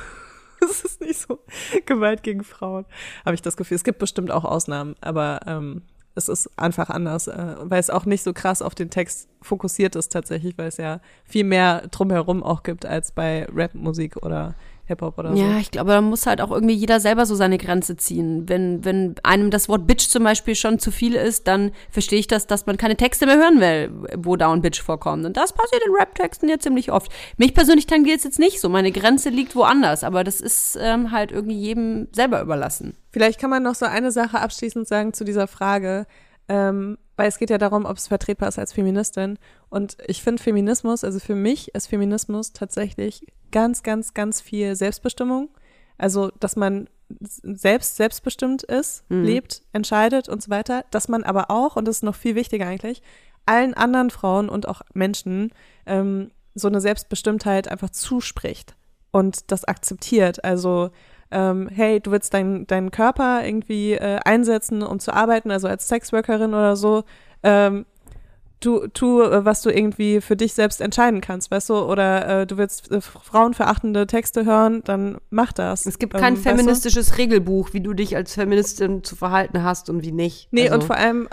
[0.64, 1.40] Es ist nicht so
[1.88, 2.86] Gewalt gegen Frauen,
[3.26, 3.74] habe ich das Gefühl.
[3.74, 5.82] Es gibt bestimmt auch Ausnahmen, aber ähm,
[6.16, 9.96] es ist einfach anders, äh, weil es auch nicht so krass auf den Text fokussiert
[9.96, 14.56] ist tatsächlich, weil es ja viel mehr drumherum auch gibt als bei Rapmusik oder
[14.92, 15.42] Hip-Hop oder so.
[15.42, 18.48] Ja, ich glaube, da muss halt auch irgendwie jeder selber so seine Grenze ziehen.
[18.48, 22.28] Wenn, wenn einem das Wort Bitch zum Beispiel schon zu viel ist, dann verstehe ich
[22.28, 25.26] das, dass man keine Texte mehr hören will, wo Down Bitch vorkommt.
[25.26, 27.12] Und das passiert in Rap-Texten ja ziemlich oft.
[27.38, 28.70] Mich persönlich tangiert es jetzt nicht so.
[28.70, 32.96] Meine Grenze liegt woanders, aber das ist ähm, halt irgendwie jedem selber überlassen.
[33.12, 36.06] Vielleicht kann man noch so eine Sache abschließend sagen zu dieser Frage,
[36.48, 39.38] ähm, weil es geht ja darum, ob es vertretbar ist als Feministin.
[39.70, 45.50] Und ich finde Feminismus, also für mich ist Feminismus tatsächlich ganz, ganz, ganz viel Selbstbestimmung.
[46.00, 49.24] Also, dass man selbst selbstbestimmt ist, Mhm.
[49.24, 50.84] lebt, entscheidet und so weiter.
[50.90, 53.04] Dass man aber auch, und das ist noch viel wichtiger eigentlich,
[53.46, 55.52] allen anderen Frauen und auch Menschen
[55.86, 58.76] ähm, so eine Selbstbestimmtheit einfach zuspricht
[59.12, 60.44] und das akzeptiert.
[60.44, 60.90] Also
[61.32, 65.88] ähm, hey, du willst deinen deinen Körper irgendwie äh, einsetzen, um zu arbeiten, also als
[65.88, 67.04] Sexworkerin oder so,
[67.44, 67.86] ähm,
[68.62, 72.48] tu, tu, äh, was du irgendwie für dich selbst entscheiden kannst, weißt du, oder äh,
[72.48, 75.86] du willst äh, frauenverachtende Texte hören, dann mach das.
[75.86, 76.50] Es gibt Ähm, kein weißt du?
[76.50, 80.48] feministisches Regelbuch, wie du dich als Feministin zu verhalten hast und wie nicht.
[80.52, 81.28] Nee, also, und vor allem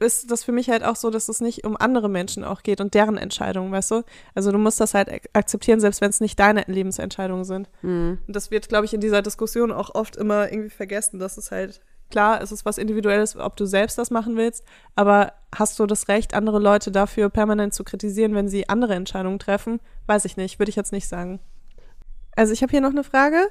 [0.00, 2.80] ist das für mich halt auch so, dass es nicht um andere Menschen auch geht
[2.80, 4.02] und deren Entscheidungen, weißt du?
[4.34, 7.68] Also du musst das halt ak- akzeptieren, selbst wenn es nicht deine Lebensentscheidungen sind.
[7.80, 8.18] hm.
[8.26, 11.50] Und das wird, glaube ich, in dieser Diskussion auch oft immer irgendwie vergessen, dass es
[11.50, 14.64] halt, klar, es ist was Individuelles, ob du selbst das machen willst,
[14.94, 19.38] aber hast du das Recht, andere Leute dafür permanent zu kritisieren, wenn sie andere Entscheidungen
[19.38, 19.80] treffen?
[20.06, 21.40] Weiß ich nicht, würde ich jetzt nicht sagen.
[22.36, 23.48] Also ich habe hier noch eine Frage.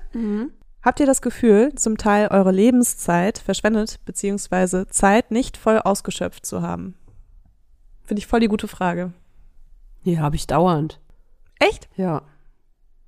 [0.86, 6.62] Habt ihr das Gefühl, zum Teil eure Lebenszeit verschwendet, beziehungsweise Zeit nicht voll ausgeschöpft zu
[6.62, 6.94] haben?
[8.04, 9.12] Finde ich voll die gute Frage.
[10.04, 11.02] Ja, habe ich dauernd.
[11.58, 11.90] Echt?
[11.98, 12.22] Ja.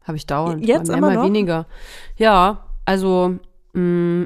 [0.03, 0.65] Habe ich dauernd.
[0.65, 1.25] Jetzt mal mehr, immer mal noch?
[1.25, 1.67] weniger.
[2.15, 3.37] Ja, also
[3.73, 4.25] mh,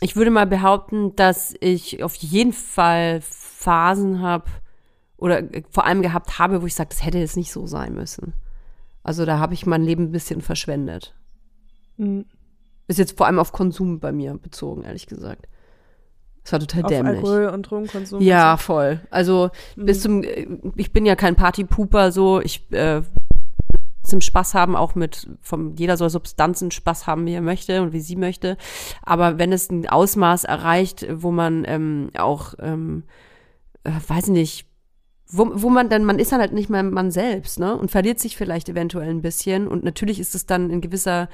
[0.00, 4.44] ich würde mal behaupten, dass ich auf jeden Fall Phasen habe
[5.16, 7.94] oder äh, vor allem gehabt habe, wo ich sage, das hätte jetzt nicht so sein
[7.94, 8.34] müssen.
[9.02, 11.12] Also da habe ich mein Leben ein bisschen verschwendet.
[11.96, 12.26] Mhm.
[12.88, 15.46] Ist jetzt vor allem auf Konsum bei mir bezogen, ehrlich gesagt.
[16.44, 17.16] Das war total Auf dämlich.
[17.16, 18.20] Alkohol und Drogenkonsum.
[18.22, 19.00] Ja, und voll.
[19.10, 19.84] Also Mhm.
[19.86, 23.02] bis zum, äh, ich bin ja kein Partypooper so, ich äh,
[24.04, 27.92] zum Spaß haben, auch mit, vom, jeder soll Substanzen Spaß haben, wie er möchte und
[27.92, 28.56] wie sie möchte.
[29.02, 33.02] Aber wenn es ein Ausmaß erreicht, wo man ähm, auch, ähm,
[33.82, 34.68] äh, weiß nicht,
[35.28, 37.76] wo, wo man dann, man ist dann halt nicht mehr man selbst, ne?
[37.76, 39.66] Und verliert sich vielleicht eventuell ein bisschen.
[39.66, 41.28] Und natürlich ist es dann in gewisser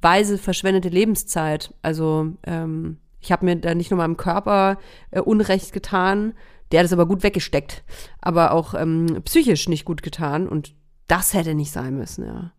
[0.00, 1.74] Weise verschwendete Lebenszeit.
[1.82, 4.78] Also ähm, ich habe mir da nicht nur meinem Körper
[5.10, 6.34] äh, Unrecht getan,
[6.72, 7.84] der hat es aber gut weggesteckt,
[8.20, 10.48] aber auch ähm, psychisch nicht gut getan.
[10.48, 10.74] Und
[11.06, 12.52] das hätte nicht sein müssen, ja.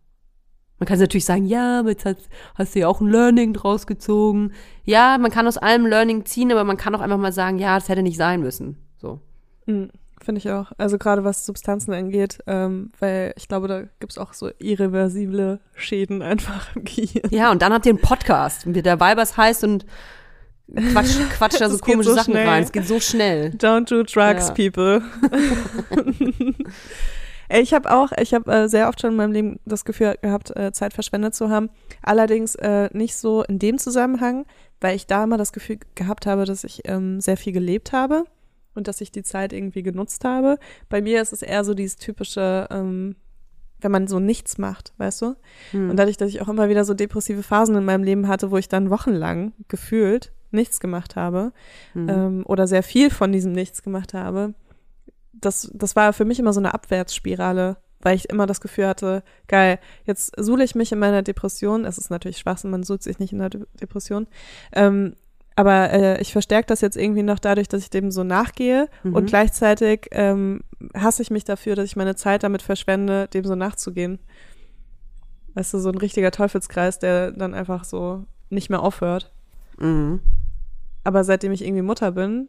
[0.78, 3.86] Man kann natürlich sagen, ja, aber jetzt hast, hast du ja auch ein Learning draus
[3.86, 4.52] gezogen.
[4.84, 7.76] Ja, man kann aus allem Learning ziehen, aber man kann auch einfach mal sagen, ja,
[7.76, 8.78] das hätte nicht sein müssen.
[8.96, 9.20] So.
[9.66, 9.90] Mhm.
[10.22, 10.72] Finde ich auch.
[10.78, 15.60] Also gerade was Substanzen angeht, ähm, weil ich glaube, da gibt es auch so irreversible
[15.74, 17.30] Schäden einfach im Gehirn.
[17.30, 19.86] Ja, und dann habt ihr einen Podcast, wie der Weibers heißt und
[20.92, 22.46] quatscht, quatscht da so komische so Sachen schnell.
[22.48, 22.62] rein.
[22.64, 23.52] Es geht so schnell.
[23.56, 24.54] Don't do drugs, Ja.
[24.54, 25.02] people.
[27.50, 30.54] Ich habe auch, ich habe äh, sehr oft schon in meinem Leben das Gefühl gehabt,
[30.54, 31.70] äh, Zeit verschwendet zu haben.
[32.02, 34.44] Allerdings äh, nicht so in dem Zusammenhang,
[34.82, 38.24] weil ich da immer das Gefühl gehabt habe, dass ich ähm, sehr viel gelebt habe
[38.78, 40.58] und dass ich die Zeit irgendwie genutzt habe.
[40.88, 43.16] Bei mir ist es eher so dieses typische, ähm,
[43.80, 45.36] wenn man so nichts macht, weißt du?
[45.90, 48.56] Und dadurch, dass ich auch immer wieder so depressive Phasen in meinem Leben hatte, wo
[48.56, 51.52] ich dann wochenlang gefühlt nichts gemacht habe
[52.08, 54.54] ähm, oder sehr viel von diesem Nichts gemacht habe,
[55.32, 59.22] das, das war für mich immer so eine Abwärtsspirale, weil ich immer das Gefühl hatte,
[59.46, 61.84] geil, jetzt suhle ich mich in meiner Depression.
[61.84, 64.26] Es ist natürlich Schwachsinn, man sucht sich nicht in der De Depression.
[64.72, 65.14] Ähm,
[65.58, 69.26] aber äh, ich verstärke das jetzt irgendwie noch dadurch, dass ich dem so nachgehe und
[69.26, 70.62] gleichzeitig ähm,
[70.94, 74.20] hasse ich mich dafür, dass ich meine Zeit damit verschwende, dem so nachzugehen.
[75.54, 79.32] Weißt du, so ein richtiger Teufelskreis, der dann einfach so nicht mehr aufhört.
[79.78, 80.20] Mhm.
[81.02, 82.48] Aber seitdem ich irgendwie Mutter bin,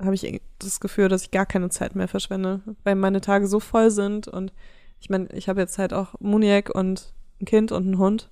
[0.00, 3.58] habe ich das Gefühl, dass ich gar keine Zeit mehr verschwende, weil meine Tage so
[3.58, 4.52] voll sind und
[5.00, 8.30] ich meine, ich habe jetzt halt auch Muniac und ein Kind und einen Hund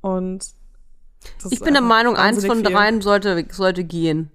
[0.00, 0.54] und
[1.42, 2.72] das Ich bin der Meinung, eins von viel.
[2.72, 4.30] dreien sollte, sollte gehen.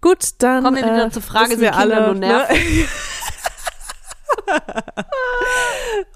[0.00, 2.80] Gut, dann Kommen wir wieder äh, zur Frage, sind wir Kinder alle, nur nervig?
[2.80, 2.86] Ne?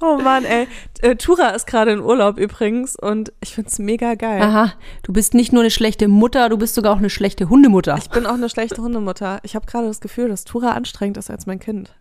[0.01, 0.67] oh Mann, ey.
[1.03, 4.43] Äh, Tura ist gerade in Urlaub übrigens und ich find's mega geil.
[4.43, 7.97] Aha, du bist nicht nur eine schlechte Mutter, du bist sogar auch eine schlechte Hundemutter.
[7.97, 9.39] Ich bin auch eine schlechte Hundemutter.
[9.43, 11.95] Ich habe gerade das Gefühl, dass Tura anstrengend ist als mein Kind.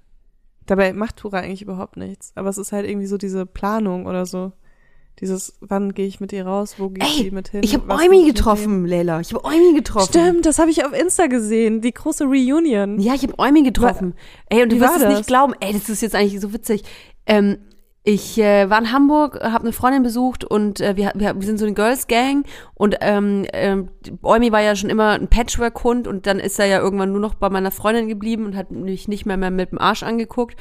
[0.65, 2.31] Dabei macht Tura eigentlich überhaupt nichts.
[2.35, 4.53] Aber es ist halt irgendwie so diese Planung oder so.
[5.21, 7.61] Dieses, wann gehe ich mit ihr raus, wo gehe ich mit hin?
[7.63, 9.21] ich habe Eumi getroffen, Leila.
[9.21, 10.09] Ich habe Eumi getroffen.
[10.09, 11.81] Stimmt, das habe ich auf Insta gesehen.
[11.81, 12.99] Die große Reunion.
[12.99, 14.13] Ja, ich habe Eumi getroffen.
[14.49, 15.53] ey, und du wirst war es nicht glauben.
[15.61, 16.83] Ey, das ist jetzt eigentlich so witzig.
[17.25, 17.59] Ähm,
[18.07, 21.57] ich äh, war in Hamburg, habe eine Freundin besucht und äh, wir, wir, wir sind
[21.57, 22.45] so eine Girls Gang
[22.75, 23.89] und ähm, ähm,
[24.21, 27.33] Eumi war ja schon immer ein Patchwork-Hund und dann ist er ja irgendwann nur noch
[27.33, 30.55] bei meiner Freundin geblieben und hat mich nicht mehr, mehr mit dem Arsch angeguckt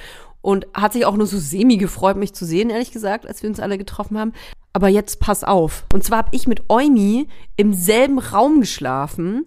[0.45, 3.49] und hat sich auch nur so semi gefreut, mich zu sehen, ehrlich gesagt, als wir
[3.49, 4.35] uns alle getroffen haben.
[4.75, 5.87] Aber jetzt pass auf.
[5.95, 9.47] Und zwar habe ich mit Eumi im selben Raum geschlafen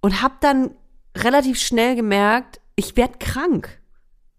[0.00, 0.70] und habe dann
[1.16, 3.80] relativ schnell gemerkt, ich werde krank.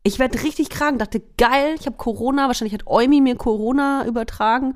[0.04, 1.00] Ich werde richtig krank.
[1.00, 2.48] Dachte, geil, ich habe Corona.
[2.48, 4.76] Wahrscheinlich hat Eumi mir Corona übertragen.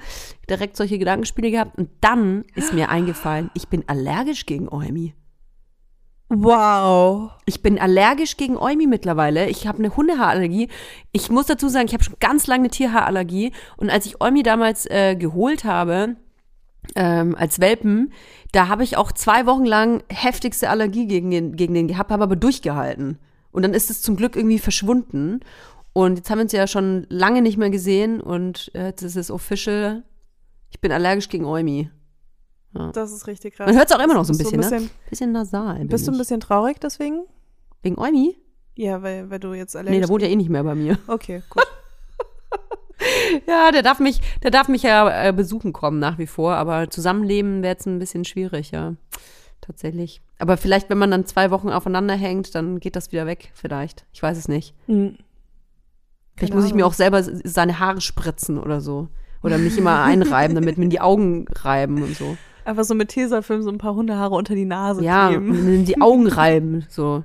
[0.50, 1.78] Direkt solche Gedankenspiele gehabt.
[1.78, 5.14] Und dann ist mir eingefallen, ich bin allergisch gegen Eumi.
[6.36, 7.30] Wow.
[7.46, 9.50] Ich bin allergisch gegen Eumi mittlerweile.
[9.50, 10.68] Ich habe eine Hundehaarallergie.
[11.12, 13.52] Ich muss dazu sagen, ich habe schon ganz lange eine Tierhaarallergie.
[13.78, 16.16] Und als ich Eumi damals äh, geholt habe,
[16.96, 18.12] ähm, als Welpen,
[18.52, 22.24] da habe ich auch zwei Wochen lang heftigste Allergie gegen den, gegen den gehabt, habe
[22.24, 23.20] aber durchgehalten.
[23.52, 25.42] Und dann ist es zum Glück irgendwie verschwunden.
[25.94, 29.30] Und jetzt haben wir uns ja schon lange nicht mehr gesehen und jetzt ist es
[29.30, 30.04] official.
[30.72, 31.92] Ich bin allergisch gegen Eumi.
[32.94, 33.68] Das ist richtig krass.
[33.68, 34.90] Man hört es auch immer noch so ein bisschen, du ne?
[35.10, 35.86] Bisschen nasal.
[35.86, 37.24] Bist du ein bisschen traurig deswegen?
[37.82, 38.36] Wegen Eumi?
[38.76, 40.98] Ja, weil, weil du jetzt allergisch Nee, der wohnt ja eh nicht mehr bei mir.
[41.08, 41.64] Okay, gut.
[43.48, 46.90] Ja, der darf mich, der darf mich ja äh, besuchen kommen nach wie vor, aber
[46.90, 48.96] zusammenleben wäre jetzt ein bisschen schwierig, ja.
[49.62, 50.22] Tatsächlich.
[50.40, 54.06] Aber vielleicht, wenn man dann zwei Wochen aufeinander hängt, dann geht das wieder weg, vielleicht.
[54.12, 54.76] Ich weiß es nicht.
[54.88, 55.18] Hm.
[56.36, 59.08] Vielleicht muss ich mir auch selber seine Haare spritzen oder so.
[59.42, 62.38] Oder mich immer einreiben, damit mir in die Augen reiben und so.
[62.66, 65.50] Einfach so mit Tesafilm so ein paar Hundehaare unter die Nase Ja, kleben.
[65.50, 67.24] und in die Augen reiben, so.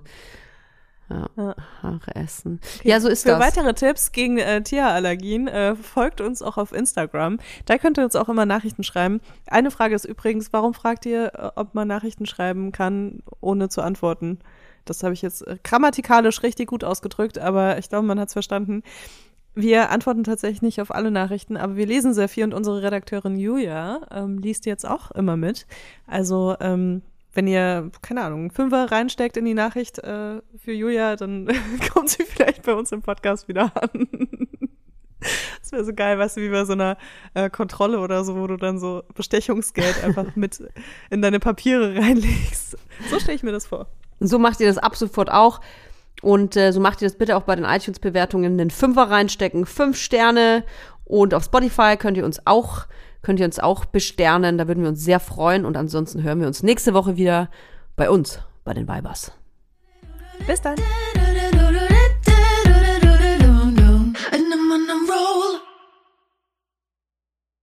[1.11, 1.55] Ja, Ja.
[1.83, 2.61] Haare essen.
[2.83, 3.41] Ja, so ist Für das.
[3.41, 7.39] weitere Tipps gegen äh, Tierallergien äh, folgt uns auch auf Instagram.
[7.65, 9.21] Da könnt ihr uns auch immer Nachrichten schreiben.
[9.47, 13.81] Eine Frage ist übrigens, warum fragt ihr, äh, ob man Nachrichten schreiben kann, ohne zu
[13.81, 14.39] antworten?
[14.85, 18.33] Das habe ich jetzt äh, grammatikalisch richtig gut ausgedrückt, aber ich glaube, man hat es
[18.35, 18.83] verstanden.
[19.61, 23.37] Wir antworten tatsächlich nicht auf alle Nachrichten, aber wir lesen sehr viel und unsere Redakteurin
[23.37, 25.67] Julia ähm, liest jetzt auch immer mit.
[26.07, 27.03] Also ähm,
[27.35, 31.49] wenn ihr, keine Ahnung, Fünfer reinsteckt in die Nachricht äh, für Julia, dann
[31.93, 34.07] kommt sie vielleicht bei uns im Podcast wieder an.
[35.61, 36.97] Das wäre so geil, weißt du, wie bei so einer
[37.35, 40.63] äh, Kontrolle oder so, wo du dann so Bestechungsgeld einfach mit
[41.11, 42.79] in deine Papiere reinlegst.
[43.11, 43.89] So stelle ich mir das vor.
[44.21, 45.61] So macht ihr das ab sofort auch.
[46.23, 49.67] Und äh, so macht ihr das bitte auch bei den iTunes-Bewertungen den Fünfer reinstecken.
[49.67, 50.65] Fünf Sterne.
[51.05, 52.87] Und auf Spotify könnt ihr uns auch,
[53.23, 54.59] könnt ihr uns auch besternen.
[54.59, 55.65] Da würden wir uns sehr freuen.
[55.65, 57.51] Und ansonsten hören wir uns nächste Woche wieder
[57.97, 59.33] bei uns, bei den Vibers.
[60.47, 60.77] Bis dann.